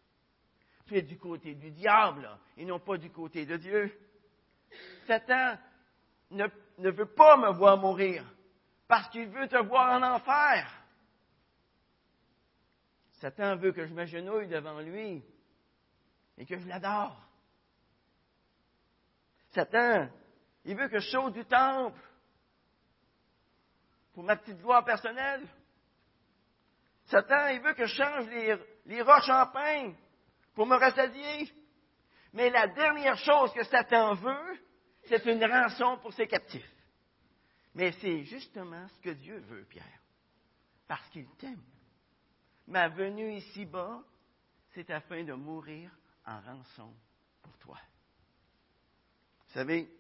[0.87, 3.93] Tu es du côté du diable et non pas du côté de Dieu.
[5.09, 5.59] Satan
[6.31, 6.47] ne,
[6.79, 8.25] ne veut pas me voir mourir
[8.91, 10.69] parce qu'il veut te voir en enfer.
[13.21, 15.23] Satan veut que je m'agenouille devant lui
[16.37, 17.17] et que je l'adore.
[19.51, 20.09] Satan,
[20.65, 22.01] il veut que je saute du temple
[24.13, 25.47] pour ma petite gloire personnelle.
[27.05, 29.93] Satan, il veut que je change les, les roches en pain
[30.57, 31.49] pour me rassasier.
[32.33, 34.59] Mais la dernière chose que Satan veut,
[35.05, 36.80] c'est une rançon pour ses captifs.
[37.75, 40.01] Mais c'est justement ce que Dieu veut, Pierre,
[40.89, 41.63] parce qu'il t'aime.
[42.67, 44.03] Ma venue ici-bas,
[44.75, 45.91] c'est afin de mourir
[46.27, 46.93] en rançon
[47.43, 47.79] pour toi.
[49.47, 49.91] Vous savez,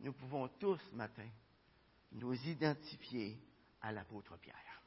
[0.00, 1.28] nous pouvons tous ce matin
[2.12, 3.38] nous identifier
[3.80, 4.82] à l'apôtre Pierre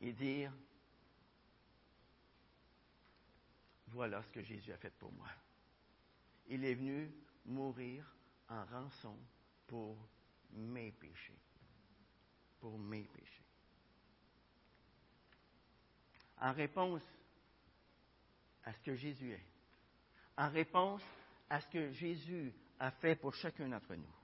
[0.00, 0.52] et dire,
[3.88, 5.28] voilà ce que Jésus a fait pour moi.
[6.48, 7.10] Il est venu
[7.46, 8.04] mourir
[8.48, 9.16] en rançon
[9.66, 9.96] pour
[10.54, 11.38] mes péchés.
[12.60, 13.44] Pour mes péchés.
[16.40, 17.02] En réponse
[18.64, 19.46] à ce que Jésus est,
[20.36, 21.02] en réponse
[21.48, 24.14] à ce que Jésus a fait pour chacun d'entre nous,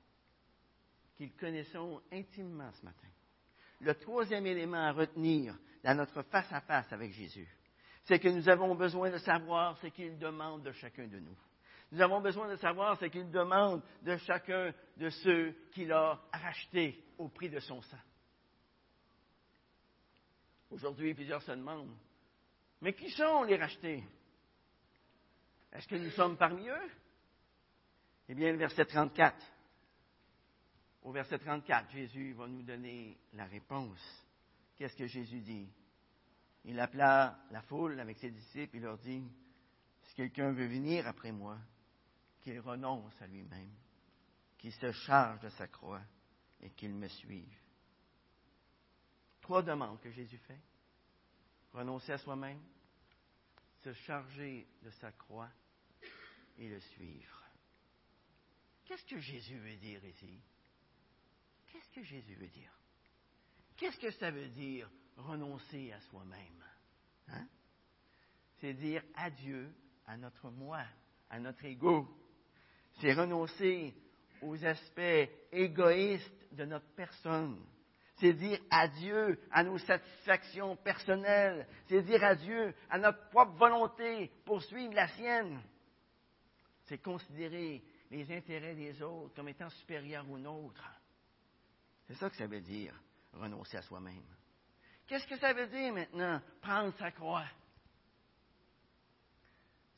[1.17, 3.09] qu'ils connaissons intimement ce matin.
[3.81, 7.49] Le troisième élément à retenir dans notre face-à-face avec Jésus,
[8.05, 11.37] c'est que nous avons besoin de savoir ce qu'il demande de chacun de nous.
[11.93, 17.03] Nous avons besoin de savoir ce qu'il demande de chacun de ceux qu'il a rachetés
[17.19, 17.99] au prix de son sang.
[20.71, 21.97] Aujourd'hui, plusieurs se demandent,
[22.81, 24.05] mais qui sont les rachetés?
[25.73, 26.91] Est-ce que nous sommes parmi eux?
[28.29, 29.37] Eh bien, le verset 34.
[31.03, 34.01] Au verset 34, Jésus va nous donner la réponse.
[34.77, 35.69] Qu'est-ce que Jésus dit?
[36.65, 39.25] Il appela la foule avec ses disciples et leur dit,
[40.03, 41.59] si quelqu'un veut venir après moi,
[42.41, 43.73] qu'il renonce à lui-même,
[44.59, 46.03] qu'il se charge de sa croix
[46.61, 47.59] et qu'il me suive.
[49.41, 50.61] Trois demandes que Jésus fait.
[51.73, 52.61] Renoncer à soi-même,
[53.83, 55.51] se charger de sa croix
[56.59, 57.45] et le suivre.
[58.85, 60.41] Qu'est-ce que Jésus veut dire ici?
[61.69, 62.73] Qu'est-ce que Jésus veut dire?
[63.77, 66.65] Qu'est-ce que ça veut dire renoncer à soi-même?
[67.29, 67.47] Hein?
[68.59, 69.73] C'est dire adieu
[70.07, 70.85] à notre moi,
[71.31, 72.20] à notre ego.
[72.99, 73.95] C'est renoncer
[74.43, 77.59] aux aspects égoïstes de notre personne.
[78.17, 81.67] C'est dire adieu à nos satisfactions personnelles.
[81.89, 85.63] C'est dire adieu à notre propre volonté pour suivre la sienne.
[86.85, 90.91] C'est considérer les intérêts des autres comme étant supérieurs aux nôtres.
[92.07, 92.95] C'est ça que ça veut dire,
[93.33, 94.25] renoncer à soi-même.
[95.07, 97.47] Qu'est-ce que ça veut dire maintenant, prendre sa croix?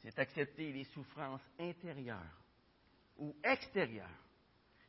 [0.00, 2.41] C'est accepter les souffrances intérieures
[3.22, 4.08] ou extérieures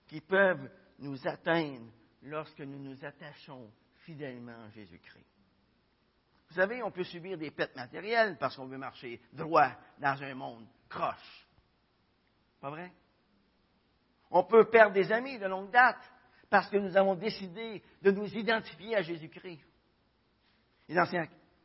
[0.08, 1.86] qui peuvent nous atteindre
[2.24, 3.72] lorsque nous nous attachons
[4.06, 5.28] fidèlement à Jésus-Christ.
[6.50, 10.34] Vous savez, on peut subir des pertes matérielles parce qu'on veut marcher droit dans un
[10.34, 11.48] monde croche.
[12.60, 12.92] Pas vrai?
[14.32, 16.02] On peut perdre des amis de longue date
[16.50, 19.64] parce que nous avons décidé de nous identifier à Jésus-Christ.
[20.90, 20.96] Et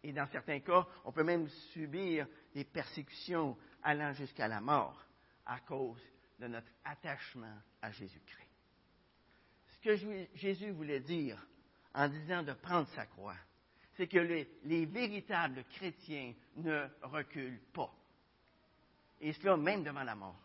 [0.03, 5.03] et dans certains cas, on peut même subir des persécutions allant jusqu'à la mort
[5.47, 6.01] à cause
[6.39, 8.49] de notre attachement à Jésus-Christ.
[9.69, 11.45] Ce que Jésus voulait dire
[11.95, 13.37] en disant de prendre sa croix,
[13.97, 17.93] c'est que les, les, véritables chrétiens ne reculent pas.
[19.21, 20.41] Et cela même devant la mort.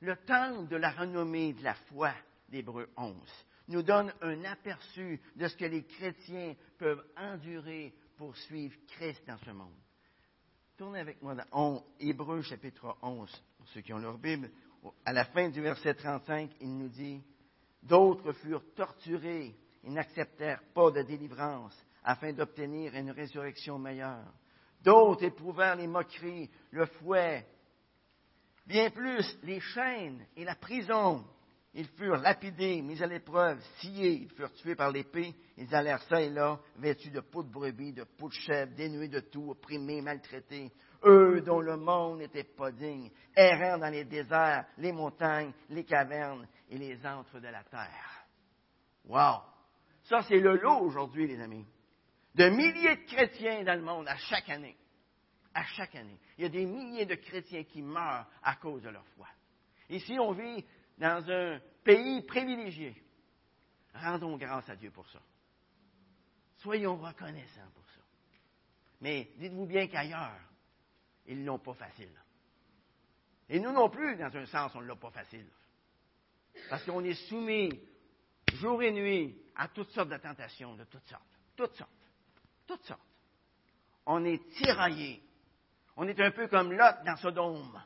[0.00, 2.12] Le temps de la renommée de la foi
[2.48, 3.16] d'Hébreu 11
[3.68, 9.38] nous donne un aperçu de ce que les chrétiens peuvent endurer pour suivre Christ dans
[9.38, 9.72] ce monde.
[10.76, 14.50] Tournez avec moi dans Hébreu chapitre 11, pour ceux qui ont leur Bible.
[15.04, 17.22] À la fin du verset 35, il nous dit,
[17.82, 24.32] D'autres furent torturés et n'acceptèrent pas de délivrance afin d'obtenir une résurrection meilleure.
[24.82, 27.46] D'autres éprouvèrent les moqueries, le fouet,
[28.66, 31.24] bien plus les chaînes et la prison.
[31.74, 36.20] Ils furent lapidés, mis à l'épreuve, sciés, ils furent tués par l'épée, ils allèrent ça
[36.20, 40.02] et là, vêtus de peau de brebis, de peau de chèvre, dénués de tout, opprimés,
[40.02, 40.70] maltraités.
[41.04, 46.46] Eux dont le monde n'était pas digne, errant dans les déserts, les montagnes, les cavernes
[46.68, 48.26] et les antres de la terre.
[49.06, 49.42] Wow!
[50.04, 51.66] Ça, c'est le lot aujourd'hui, les amis.
[52.34, 54.76] De milliers de chrétiens dans le monde à chaque année.
[55.54, 56.18] À chaque année.
[56.38, 59.28] Il y a des milliers de chrétiens qui meurent à cause de leur foi.
[59.90, 60.64] Ici, on vit
[60.98, 62.94] dans un pays privilégié.
[63.94, 65.20] Rendons grâce à Dieu pour ça.
[66.58, 68.00] Soyons reconnaissants pour ça.
[69.00, 70.40] Mais dites-vous bien qu'ailleurs,
[71.32, 72.12] ils ne l'ont pas facile.
[73.48, 75.48] Et nous non plus, dans un sens, on ne l'a pas facile.
[76.68, 77.70] Parce qu'on est soumis
[78.54, 81.22] jour et nuit à toutes sortes de tentations, de toutes sortes.
[81.56, 81.90] Toutes sortes.
[82.66, 83.00] Toutes sortes.
[84.06, 85.22] On est tiraillé.
[85.96, 87.82] On est un peu comme Lot dans Sodome,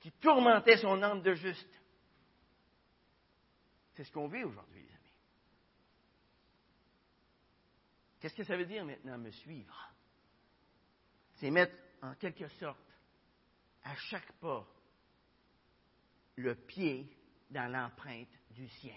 [0.00, 1.80] qui tourmentait son âme de juste.
[3.94, 5.14] C'est ce qu'on vit aujourd'hui, les amis.
[8.20, 9.92] Qu'est-ce que ça veut dire maintenant, me suivre?
[11.36, 12.78] C'est mettre en quelque sorte
[13.84, 14.66] à chaque pas
[16.36, 17.08] le pied
[17.50, 18.96] dans l'empreinte du sien.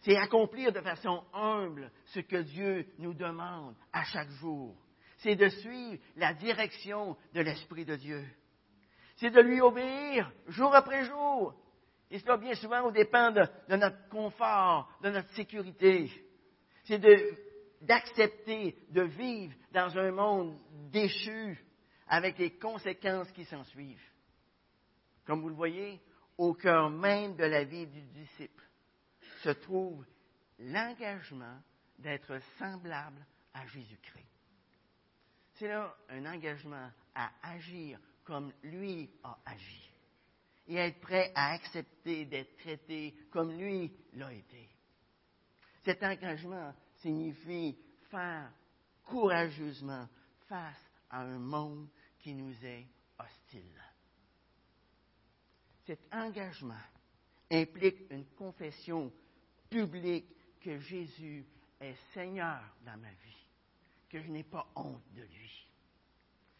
[0.00, 4.76] C'est accomplir de façon humble ce que Dieu nous demande à chaque jour.
[5.18, 8.24] C'est de suivre la direction de l'Esprit de Dieu.
[9.16, 11.54] C'est de lui obéir jour après jour.
[12.10, 16.10] Et cela bien souvent au dépend de, de notre confort, de notre sécurité.
[16.84, 16.98] C'est
[17.80, 20.58] d'accepter de vivre dans un monde
[20.90, 21.58] déchu
[22.08, 24.02] avec les conséquences qui s'en suivent.
[25.24, 26.00] Comme vous le voyez,
[26.36, 28.64] au cœur même de la vie du disciple
[29.42, 30.04] se trouve
[30.58, 31.60] l'engagement
[31.98, 33.24] d'être semblable
[33.54, 34.26] à Jésus-Christ.
[35.54, 39.90] C'est là un engagement à agir comme lui a agi
[40.68, 44.68] et être prêt à accepter d'être traité comme lui l'a été.
[45.84, 47.76] Cet engagement signifie
[48.10, 48.50] faire
[49.04, 50.08] courageusement
[50.48, 51.88] face à un monde
[52.18, 52.86] qui nous est
[53.18, 53.82] hostile.
[55.86, 56.74] Cet engagement
[57.50, 59.10] implique une confession
[59.70, 60.26] publique
[60.60, 61.46] que Jésus
[61.80, 63.46] est Seigneur dans ma vie,
[64.10, 65.68] que je n'ai pas honte de lui.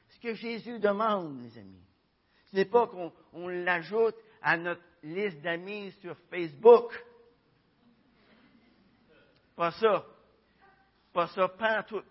[0.08, 1.84] Ce que Jésus demande, mes amis,
[2.50, 6.92] ce n'est pas qu'on l'ajoute à notre liste d'amis sur Facebook.
[9.54, 10.06] Pas ça.
[11.18, 12.04] Pas ça, pas tout.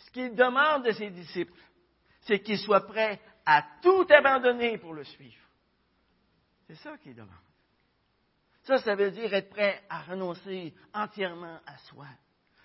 [0.00, 1.58] Ce qu'il demande de ses disciples,
[2.20, 5.42] c'est qu'ils soient prêts à tout abandonner pour le suivre.
[6.66, 7.30] C'est ça qu'il demande.
[8.64, 12.04] Ça, ça veut dire être prêt à renoncer entièrement à soi.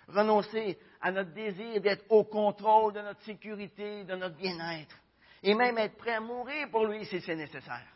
[0.09, 4.97] Renoncer à notre désir d'être au contrôle de notre sécurité, de notre bien-être.
[5.43, 7.87] Et même être prêt à mourir pour lui si c'est nécessaire.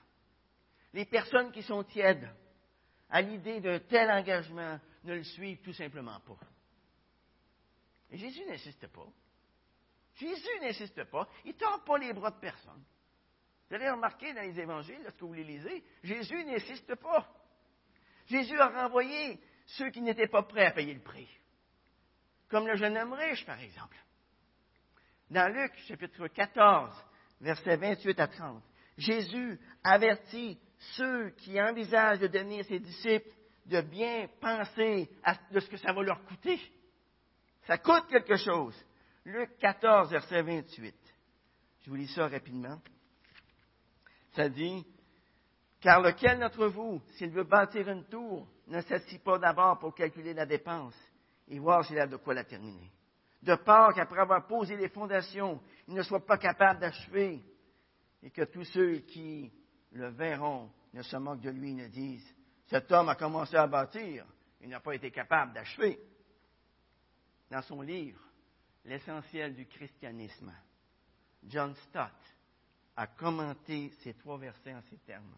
[0.94, 2.34] Les personnes qui sont tièdes
[3.10, 6.40] à l'idée d'un tel engagement ne le suivent tout simplement pas.
[8.12, 9.08] Jésus n'insiste pas.
[10.16, 11.28] Jésus n'insiste pas.
[11.46, 12.84] Il ne tord pas les bras de personne.
[13.70, 17.28] Vous avez remarqué dans les évangiles, lorsque vous les lisez, Jésus n'insiste pas.
[18.28, 21.28] Jésus a renvoyé ceux qui n'étaient pas prêts à payer le prix.
[22.50, 23.98] Comme le jeune homme riche, par exemple.
[25.30, 26.90] Dans Luc, chapitre 14,
[27.42, 28.64] versets 28 à 30,
[28.98, 30.58] Jésus avertit
[30.96, 33.30] ceux qui envisagent de devenir ses disciples
[33.66, 36.60] de bien penser à, ce que ça va leur coûter.
[37.68, 38.74] Ça coûte quelque chose.
[39.26, 40.96] Luc 14, verset 28.
[41.82, 42.80] Je vous lis ça rapidement.
[44.32, 44.86] Ça dit,
[45.82, 50.34] car lequel d'entre vous, s'il veut bâtir une tour, ne s'assit pas d'abord pour calculer
[50.34, 50.96] la dépense
[51.50, 52.90] et voir s'il a de quoi la terminer?
[53.44, 57.44] De peur qu'après avoir posé les fondations, il ne soit pas capable d'achever
[58.24, 59.52] et que tous ceux qui
[59.92, 62.34] le verront ne se moquent de lui et ne disent,
[62.68, 64.26] cet homme a commencé à bâtir,
[64.62, 66.00] il n'a pas été capable d'achever.
[67.50, 68.28] Dans son livre,
[68.88, 70.54] L'essentiel du christianisme,
[71.44, 72.14] John Stott
[72.96, 75.36] a commenté ces trois versets en ces termes.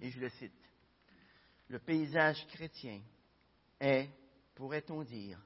[0.00, 0.52] Et je le cite.
[1.68, 3.00] Le paysage chrétien
[3.78, 4.10] est,
[4.56, 5.40] pourrait-on dire,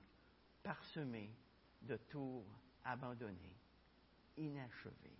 [0.62, 1.30] parsemé
[1.82, 2.46] de tours
[2.82, 3.58] abandonnées,
[4.38, 5.18] inachevées.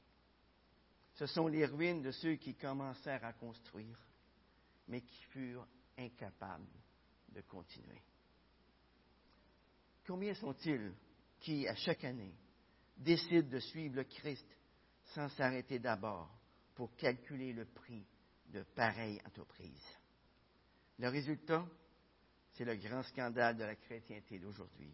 [1.12, 3.99] Ce sont les ruines de ceux qui commencèrent à construire,
[4.89, 5.68] mais qui furent
[5.99, 6.80] incapables
[7.28, 8.01] de continuer.
[10.07, 10.92] Combien sont-ils
[11.40, 12.34] qui, à chaque année,
[12.96, 14.46] décident de suivre le Christ
[15.14, 16.30] sans s'arrêter d'abord
[16.74, 18.07] pour calculer le prix
[18.48, 19.84] de pareille entreprise?
[20.98, 21.66] Le résultat,
[22.52, 24.92] c'est le grand scandale de la chrétienté d'aujourd'hui,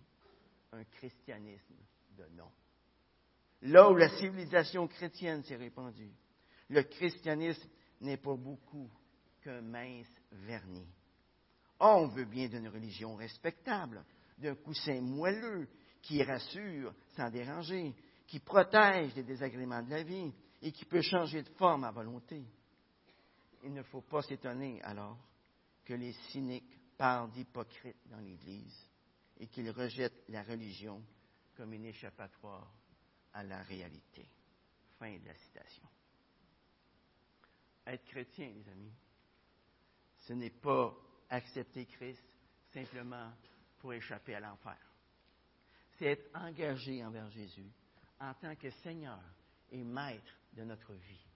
[0.73, 1.75] un christianisme
[2.17, 2.51] de nom.
[3.63, 6.15] Là où la civilisation chrétienne s'est répandue,
[6.69, 7.69] le christianisme
[8.01, 8.91] n'est pour beaucoup
[9.43, 10.89] qu'un mince vernis.
[11.81, 14.05] On veut bien d'une religion respectable,
[14.41, 15.69] d'un coussin moelleux
[16.03, 17.95] qui rassure sans déranger,
[18.27, 20.33] qui protège des désagréments de la vie
[20.63, 22.43] et qui peut changer de forme à volonté.
[23.65, 25.19] Il ne faut pas s'étonner alors
[25.85, 28.89] que les cyniques parlent d'hypocrites dans l'Église
[29.39, 31.03] et qu'ils rejettent la religion
[31.57, 32.73] comme une échappatoire
[33.33, 34.27] à la réalité.
[34.99, 35.89] Fin de la citation.
[37.87, 38.93] Être chrétien, les amis,
[40.27, 40.95] ce n'est pas
[41.29, 42.23] accepter Christ
[42.73, 43.33] simplement
[43.81, 44.77] pour échapper à l'enfer.
[45.99, 47.71] C'est être engagé envers Jésus
[48.21, 49.21] en tant que Seigneur
[49.71, 51.27] et Maître de notre vie.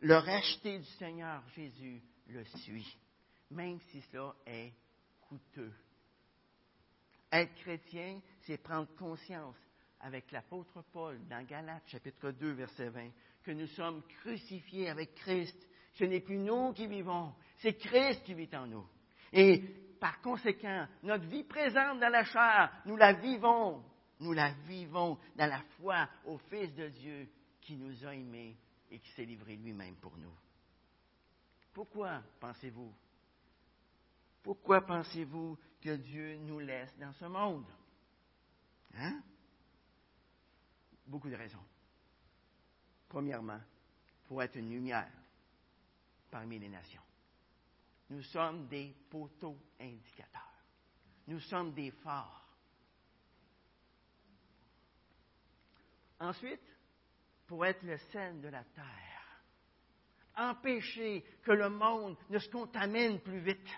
[0.00, 2.98] Le racheter du Seigneur Jésus le suit,
[3.50, 4.72] même si cela est
[5.20, 5.72] coûteux.
[7.30, 9.56] Être chrétien, c'est prendre conscience
[10.00, 13.10] avec l'apôtre Paul dans Galates chapitre 2 verset 20
[13.42, 15.56] que nous sommes crucifiés avec Christ.
[15.94, 18.86] Ce n'est plus nous qui vivons, c'est Christ qui vit en nous.
[19.32, 19.62] Et
[20.00, 23.84] par conséquent, notre vie présente dans la chair, nous la vivons,
[24.18, 27.30] nous la vivons dans la foi au Fils de Dieu
[27.60, 28.56] qui nous a aimés
[28.90, 30.34] et qui s'est livré lui-même pour nous.
[31.72, 32.92] Pourquoi pensez-vous
[34.42, 37.66] Pourquoi pensez-vous que Dieu nous laisse dans ce monde?
[38.94, 39.20] Hein?
[41.06, 41.64] Beaucoup de raisons.
[43.08, 43.60] Premièrement,
[44.26, 45.10] pour être une lumière
[46.30, 47.02] parmi les nations.
[48.10, 50.42] Nous sommes des poteaux indicateurs.
[51.28, 52.48] Nous sommes des phares.
[56.18, 56.60] Ensuite,
[57.46, 59.42] pour être le sel de la terre.
[60.36, 63.70] Empêcher que le monde ne se contamine plus vite.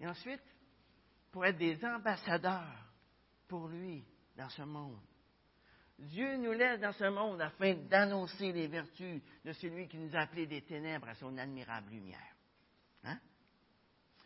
[0.00, 0.42] Et ensuite,
[1.32, 2.86] pour être des ambassadeurs
[3.48, 4.04] pour lui
[4.36, 5.00] dans ce monde.
[5.98, 10.20] Dieu nous laisse dans ce monde afin d'annoncer les vertus de celui qui nous a
[10.20, 12.36] appelés des ténèbres à son admirable lumière.
[13.02, 13.18] Hein?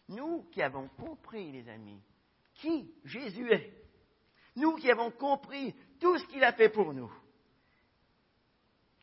[0.08, 2.02] Nous qui avons compris, les amis,
[2.54, 3.72] qui Jésus est,
[4.56, 7.10] nous qui avons compris tout ce qu'il a fait pour nous,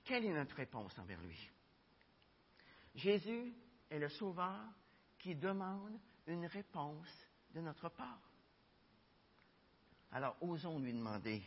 [0.05, 1.49] quelle est notre réponse envers lui?
[2.93, 3.53] Jésus
[3.89, 4.59] est le Sauveur
[5.17, 7.09] qui demande une réponse
[7.53, 8.21] de notre part.
[10.11, 11.43] Alors, osons lui demander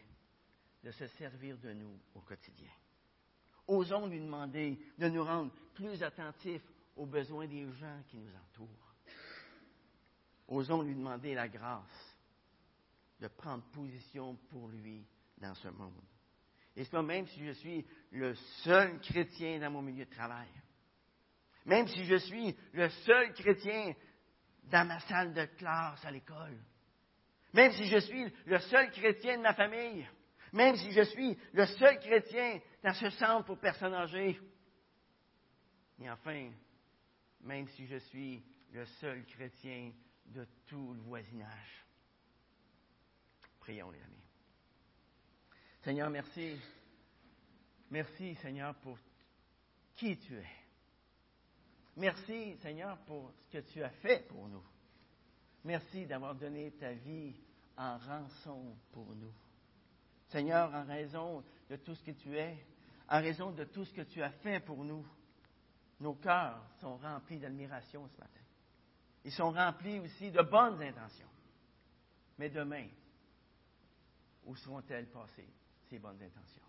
[0.83, 2.71] de se servir de nous au quotidien.
[3.67, 6.67] Osons lui demander de nous rendre plus attentifs
[6.97, 8.95] aux besoins des gens qui nous entourent.
[10.49, 12.17] Osons lui demander la grâce
[13.21, 15.07] de prendre position pour lui
[15.39, 15.95] dans ce monde.
[16.75, 20.49] Et c'est même si je suis le seul chrétien dans mon milieu de travail,
[21.65, 23.95] même si je suis le seul chrétien
[24.65, 26.59] dans ma salle de classe à l'école,
[27.53, 30.07] même si je suis le seul chrétien de ma famille,
[30.53, 34.39] même si je suis le seul chrétien dans ce centre pour personnes âgées,
[36.01, 36.51] et enfin,
[37.41, 38.43] même si je suis
[38.73, 39.93] le seul chrétien
[40.27, 41.87] de tout le voisinage.
[43.61, 44.25] Prions, les amis.
[45.83, 46.59] Seigneur, merci.
[47.91, 48.99] Merci, Seigneur, pour
[49.95, 50.47] qui tu es.
[51.97, 54.65] Merci, Seigneur, pour ce que tu as fait pour nous.
[55.65, 57.35] Merci d'avoir donné ta vie
[57.77, 59.33] en rançon pour nous.
[60.33, 62.57] Seigneur, en raison de tout ce que tu es,
[63.09, 65.07] en raison de tout ce que tu as fait pour nous,
[66.01, 68.41] nos cœurs sont remplis d'admiration ce matin.
[69.25, 71.29] Ils sont remplis aussi de bonnes intentions.
[72.39, 72.87] Mais demain,
[74.47, 75.49] où seront-elles passées,
[75.91, 76.63] ces bonnes intentions?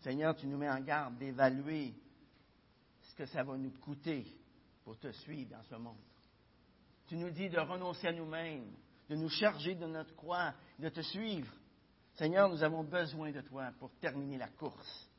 [0.00, 1.94] Seigneur, tu nous mets en garde d'évaluer
[3.02, 4.26] ce que ça va nous coûter
[4.82, 6.00] pour te suivre dans ce monde.
[7.06, 8.72] Tu nous dis de renoncer à nous-mêmes,
[9.10, 11.52] de nous charger de notre croix, de te suivre.
[12.14, 15.10] Seigneur, nous avons besoin de toi pour terminer la course.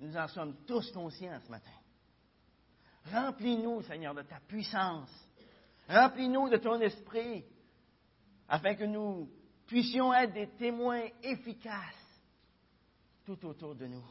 [0.00, 1.70] Nous en sommes tous conscients ce matin.
[3.12, 5.10] Remplis-nous, Seigneur, de ta puissance.
[5.88, 7.44] Remplis-nous de ton esprit
[8.48, 9.30] afin que nous
[9.66, 12.22] puissions être des témoins efficaces
[13.24, 14.06] tout autour de nous.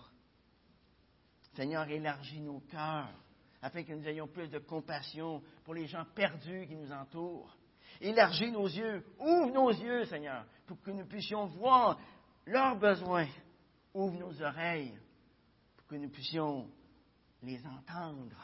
[1.56, 3.10] Seigneur, élargis nos cœurs
[3.62, 7.58] afin que nous ayons plus de compassion pour les gens perdus qui nous entourent.
[8.00, 11.98] Élargis nos yeux, ouvre nos yeux, Seigneur, pour que nous puissions voir
[12.48, 13.28] leurs besoins.
[13.94, 14.98] Ouvre nos oreilles
[15.76, 16.70] pour que nous puissions
[17.44, 18.38] les entendre.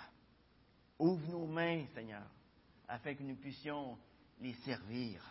[1.00, 2.26] Ouvre nos mains, Seigneur,
[2.88, 3.98] afin que nous puissions
[4.40, 5.22] les servir.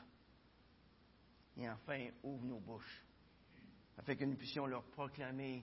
[1.56, 3.04] Et enfin, ouvre nos bouches,
[3.98, 5.62] afin que nous puissions leur proclamer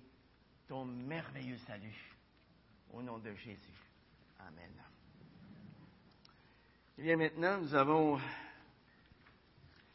[0.68, 2.16] ton merveilleux salut.
[2.91, 3.86] Au nom de Jésus.
[4.39, 4.72] Amen.
[6.97, 8.20] Eh bien, maintenant, nous avons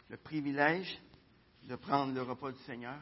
[0.09, 0.97] le privilège
[1.65, 2.99] de prendre le repas du Seigneur.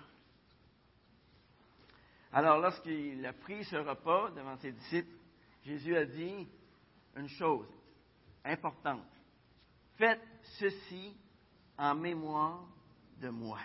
[2.33, 5.15] Alors, lorsqu'il a pris ce repas devant ses disciples,
[5.65, 6.49] Jésus a dit
[7.17, 7.69] une chose
[8.45, 9.07] importante.
[9.97, 10.23] Faites
[10.59, 11.15] ceci
[11.77, 12.65] en mémoire
[13.21, 13.59] de moi.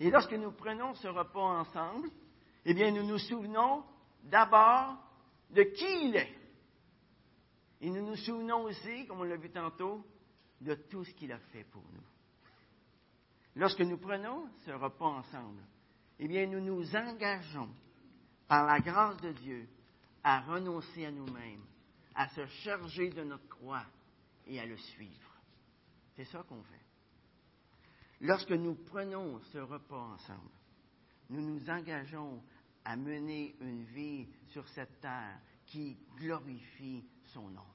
[0.00, 2.08] Et lorsque nous prenons ce repas ensemble,
[2.64, 3.84] eh bien, nous nous souvenons
[4.24, 4.96] d'abord
[5.50, 6.34] de qui il est.
[7.80, 10.04] Et nous nous souvenons aussi, comme on l'a vu tantôt,
[10.60, 12.17] de tout ce qu'il a fait pour nous.
[13.58, 15.60] Lorsque nous prenons ce repas ensemble,
[16.20, 17.68] eh bien, nous nous engageons
[18.46, 19.68] par la grâce de Dieu
[20.22, 21.64] à renoncer à nous-mêmes,
[22.14, 23.84] à se charger de notre croix
[24.46, 25.32] et à le suivre.
[26.14, 26.86] C'est ça qu'on fait.
[28.20, 30.54] Lorsque nous prenons ce repas ensemble,
[31.28, 32.40] nous nous engageons
[32.84, 37.66] à mener une vie sur cette terre qui glorifie son nom.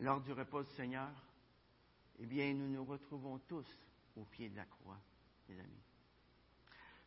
[0.00, 1.10] Lors du repas du Seigneur,
[2.18, 3.66] eh bien, nous nous retrouvons tous
[4.16, 4.98] au pied de la croix,
[5.48, 5.82] mes amis.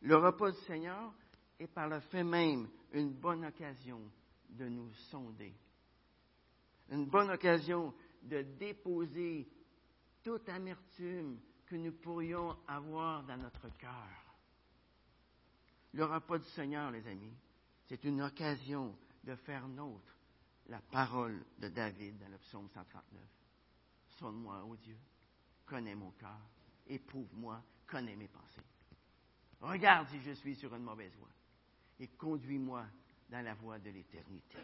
[0.00, 1.12] Le repas du Seigneur
[1.58, 4.00] est par le fait même une bonne occasion
[4.48, 5.54] de nous sonder,
[6.90, 9.48] une bonne occasion de déposer
[10.22, 14.08] toute amertume que nous pourrions avoir dans notre cœur.
[15.94, 17.34] Le repas du Seigneur, les amis,
[17.86, 20.16] c'est une occasion de faire nôtre
[20.68, 23.41] la parole de David dans le psaume 139.
[24.22, 24.96] Sonne-moi, ô Dieu,
[25.66, 26.38] connais mon cœur,
[26.86, 28.62] éprouve-moi, connais mes pensées.
[29.60, 31.32] Regarde si je suis sur une mauvaise voie
[31.98, 32.86] et conduis-moi
[33.28, 34.58] dans la voie de l'éternité.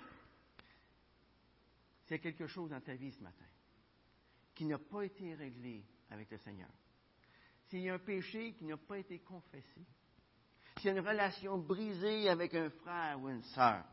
[2.06, 3.46] C'est quelque chose dans ta vie ce matin
[4.54, 6.70] qui n'a pas été réglé avec le Seigneur.
[7.66, 9.84] S'il y a un péché qui n'a pas été confessé,
[10.76, 13.84] s'il y a une relation brisée avec un frère ou une sœur,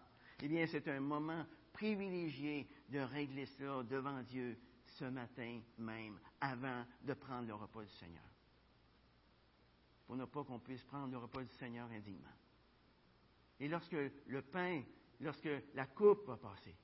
[0.43, 1.43] eh bien, c'est un moment
[1.73, 4.59] privilégié de régler cela devant Dieu
[4.95, 8.23] ce matin même, avant de prendre le repas du Seigneur.
[10.05, 12.29] Pour ne pas qu'on puisse prendre le repas du Seigneur indignement.
[13.59, 13.91] Et lorsque
[14.27, 14.83] le pain,
[15.19, 16.75] lorsque la coupe va passer,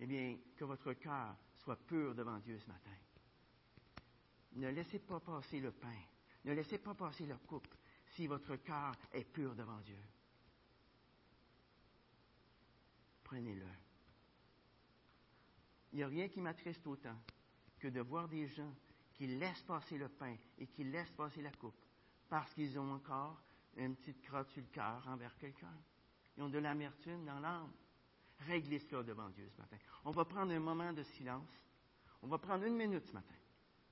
[0.00, 2.90] eh bien, que votre cœur soit pur devant Dieu ce matin.
[4.52, 6.00] Ne laissez pas passer le pain,
[6.44, 7.74] ne laissez pas passer la coupe
[8.06, 10.02] si votre cœur est pur devant Dieu.
[13.24, 13.81] Prenez-le
[15.92, 17.16] il n'y a rien qui m'attriste autant
[17.78, 18.72] que de voir des gens
[19.14, 21.76] qui laissent passer le pain et qui laissent passer la coupe
[22.28, 23.42] parce qu'ils ont encore
[23.76, 25.74] une petite crotte sur le cœur envers quelqu'un.
[26.36, 27.70] Ils ont de l'amertume dans l'âme.
[28.46, 29.76] Réglez cela devant Dieu ce matin.
[30.04, 31.48] On va prendre un moment de silence.
[32.22, 33.34] On va prendre une minute ce matin.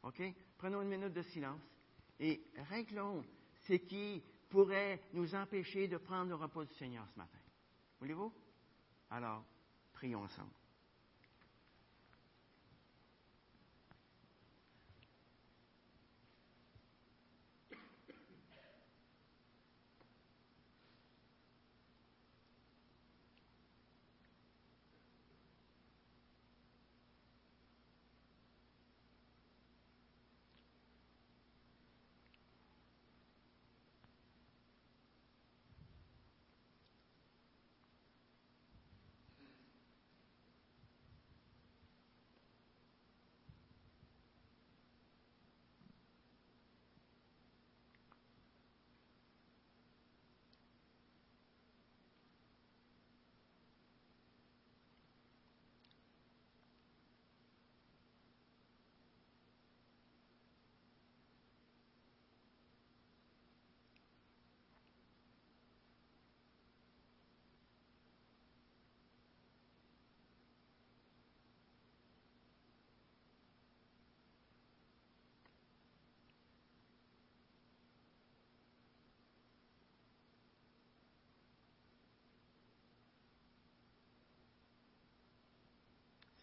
[0.03, 0.22] OK?
[0.57, 1.61] Prenons une minute de silence
[2.18, 3.24] et réglons
[3.66, 7.38] ce qui pourrait nous empêcher de prendre le repas du Seigneur ce matin.
[8.01, 8.32] Voulez-vous?
[9.11, 9.44] Alors,
[9.92, 10.59] prions ensemble.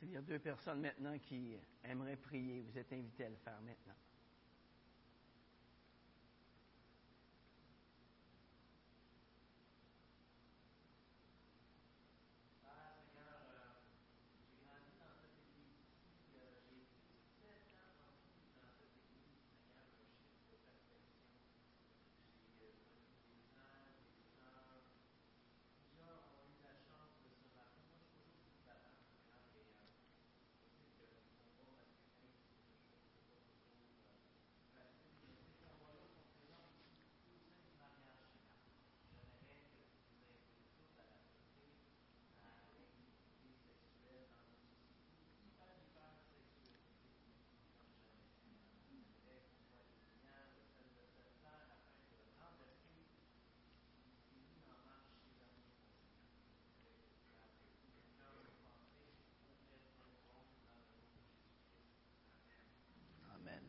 [0.08, 3.60] S'il y a deux personnes maintenant qui aimeraient prier, vous êtes invités à le faire
[3.60, 3.94] maintenant.
[63.48, 63.64] Amen.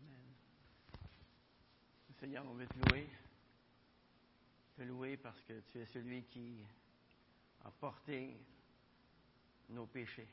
[0.00, 0.34] Amen.
[2.20, 3.08] Seigneur, on veut te louer.
[4.76, 6.62] Te louer parce que tu es celui qui
[7.64, 8.36] a porté
[9.70, 10.28] nos péchés.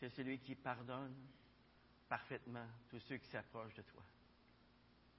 [0.00, 1.14] Tu es celui qui pardonne
[2.08, 4.02] parfaitement tous ceux qui s'approchent de toi.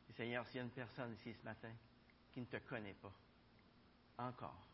[0.10, 1.72] Et Seigneur, s'il y a une personne ici ce matin
[2.34, 3.14] qui ne te connaît pas
[4.18, 4.68] encore,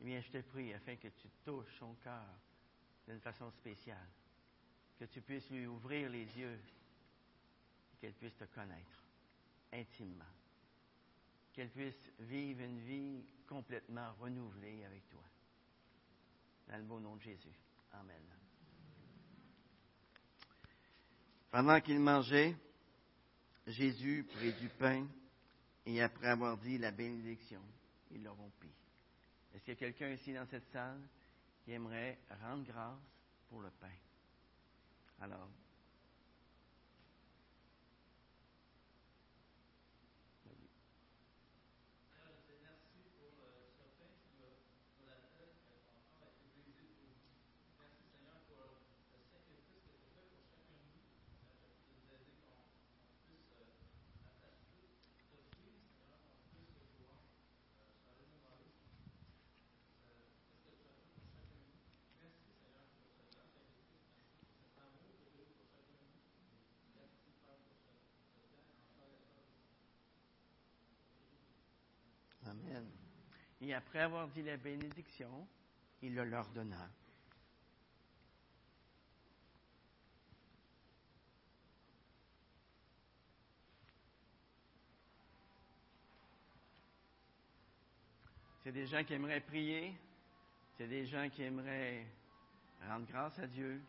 [0.00, 2.28] eh bien, je te prie afin que tu touches son cœur
[3.06, 4.08] d'une façon spéciale,
[4.98, 6.58] que tu puisses lui ouvrir les yeux
[7.92, 9.01] et qu'elle puisse te connaître
[9.72, 10.24] intimement,
[11.52, 15.22] qu'elle puisse vivre une vie complètement renouvelée avec toi.
[16.68, 17.58] Dans le beau nom de Jésus.
[17.92, 18.22] Amen.
[21.50, 22.56] Pendant qu'il mangeait,
[23.66, 25.06] Jésus prit du pain
[25.84, 27.60] et après avoir dit la bénédiction,
[28.10, 28.72] il le rompit.
[29.54, 31.00] Est-ce qu'il y a quelqu'un ici dans cette salle
[31.62, 32.98] qui aimerait rendre grâce
[33.48, 33.92] pour le pain?
[35.20, 35.48] Alors,
[73.64, 75.46] Et après avoir dit la bénédiction,
[76.02, 76.90] il le leur donna.
[88.64, 89.94] C'est des gens qui aimeraient prier,
[90.76, 92.04] c'est des gens qui aimeraient
[92.88, 93.80] rendre grâce à Dieu.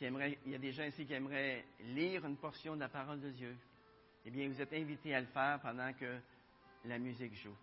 [0.00, 3.30] il y a des gens ici qui aimeraient lire une portion de la parole de
[3.30, 3.56] Dieu.
[4.24, 6.20] Eh bien, vous êtes invités à le faire pendant que
[6.84, 7.56] la musique joue.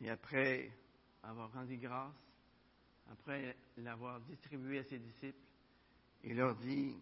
[0.00, 0.70] Et après
[1.22, 2.14] avoir rendu grâce,
[3.10, 5.38] après l'avoir distribué à ses disciples,
[6.24, 6.96] il leur dit,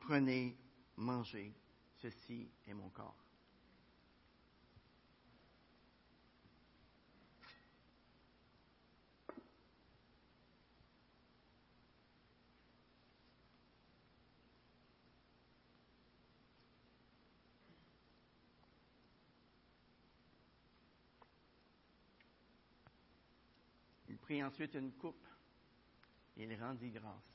[0.00, 0.56] prenez,
[0.96, 1.52] mangez,
[2.00, 3.16] ceci est mon corps.
[24.30, 25.26] Prit ensuite une coupe
[26.36, 27.34] et il rendit grâce.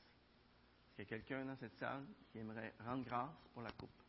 [0.88, 4.05] Est-ce qu'il y a quelqu'un dans cette salle qui aimerait rendre grâce pour la coupe?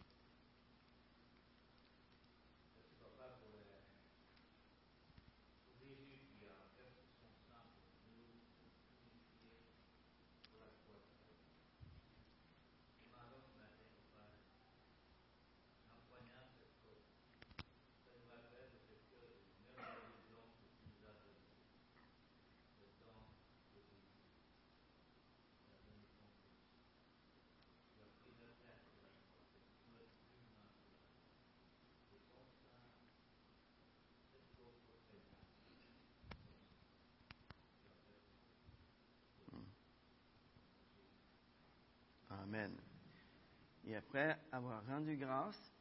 [43.86, 45.72] Et après avoir rendu grâce,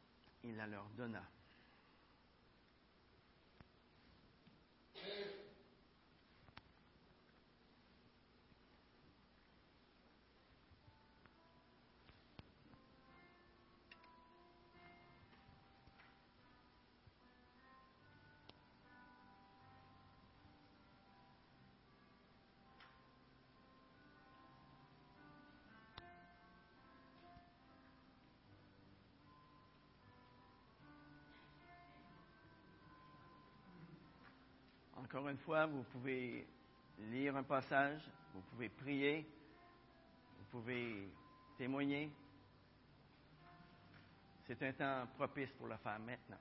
[0.43, 1.23] il la leur donna.
[35.07, 36.45] Encore une fois, vous pouvez
[36.99, 38.01] lire un passage,
[38.33, 39.25] vous pouvez prier,
[40.37, 41.09] vous pouvez
[41.57, 42.11] témoigner.
[44.45, 46.35] C'est un temps propice pour le faire maintenant.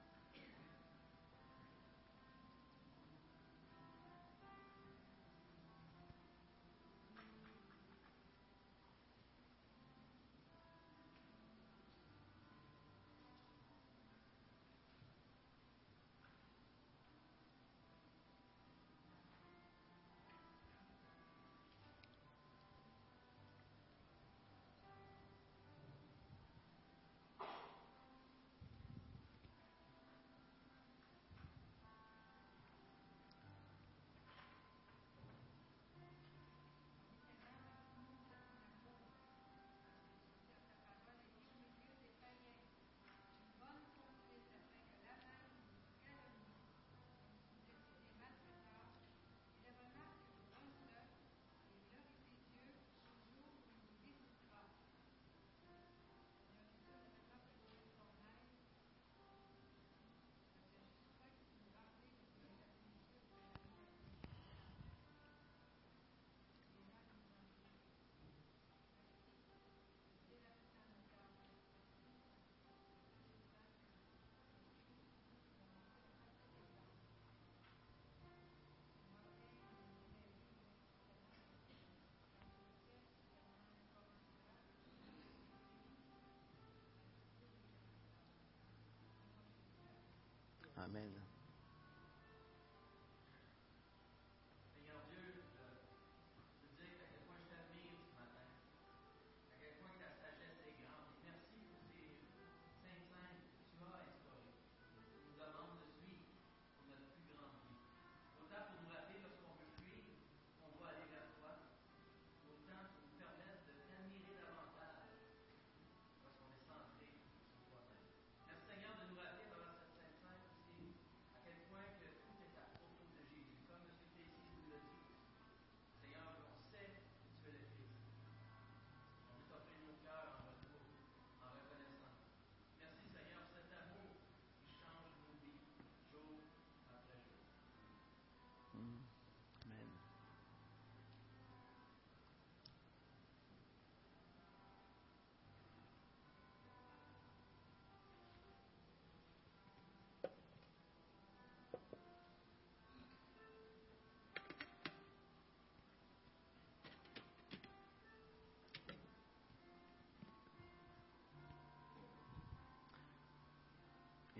[90.86, 91.35] Amen.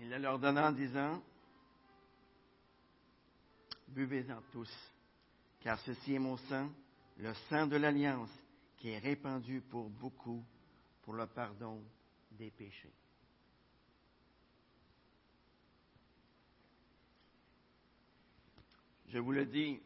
[0.07, 1.21] Il la leur donna en disant,
[3.89, 4.71] Buvez-en tous,
[5.59, 6.71] car ceci est mon sang,
[7.17, 8.31] le sang de l'alliance,
[8.77, 10.45] qui est répandu pour beaucoup
[11.01, 11.83] pour le pardon
[12.31, 12.93] des péchés.
[19.09, 19.77] Je vous le dis,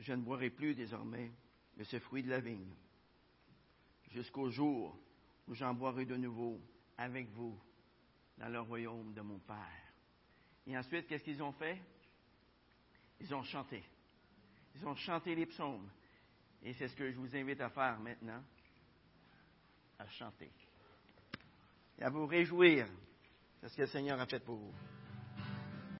[0.00, 1.30] je ne boirai plus désormais
[1.76, 2.72] de ce fruit de la vigne,
[4.12, 4.98] jusqu'au jour
[5.46, 6.58] où j'en boirai de nouveau
[6.96, 7.60] avec vous
[8.38, 9.56] dans le royaume de mon Père.
[10.66, 11.80] Et ensuite, qu'est-ce qu'ils ont fait?
[13.20, 13.82] Ils ont chanté.
[14.74, 15.88] Ils ont chanté les psaumes.
[16.62, 18.42] Et c'est ce que je vous invite à faire maintenant,
[19.98, 20.50] à chanter.
[21.98, 22.86] Et à vous réjouir
[23.62, 24.74] de ce que le Seigneur a fait pour vous.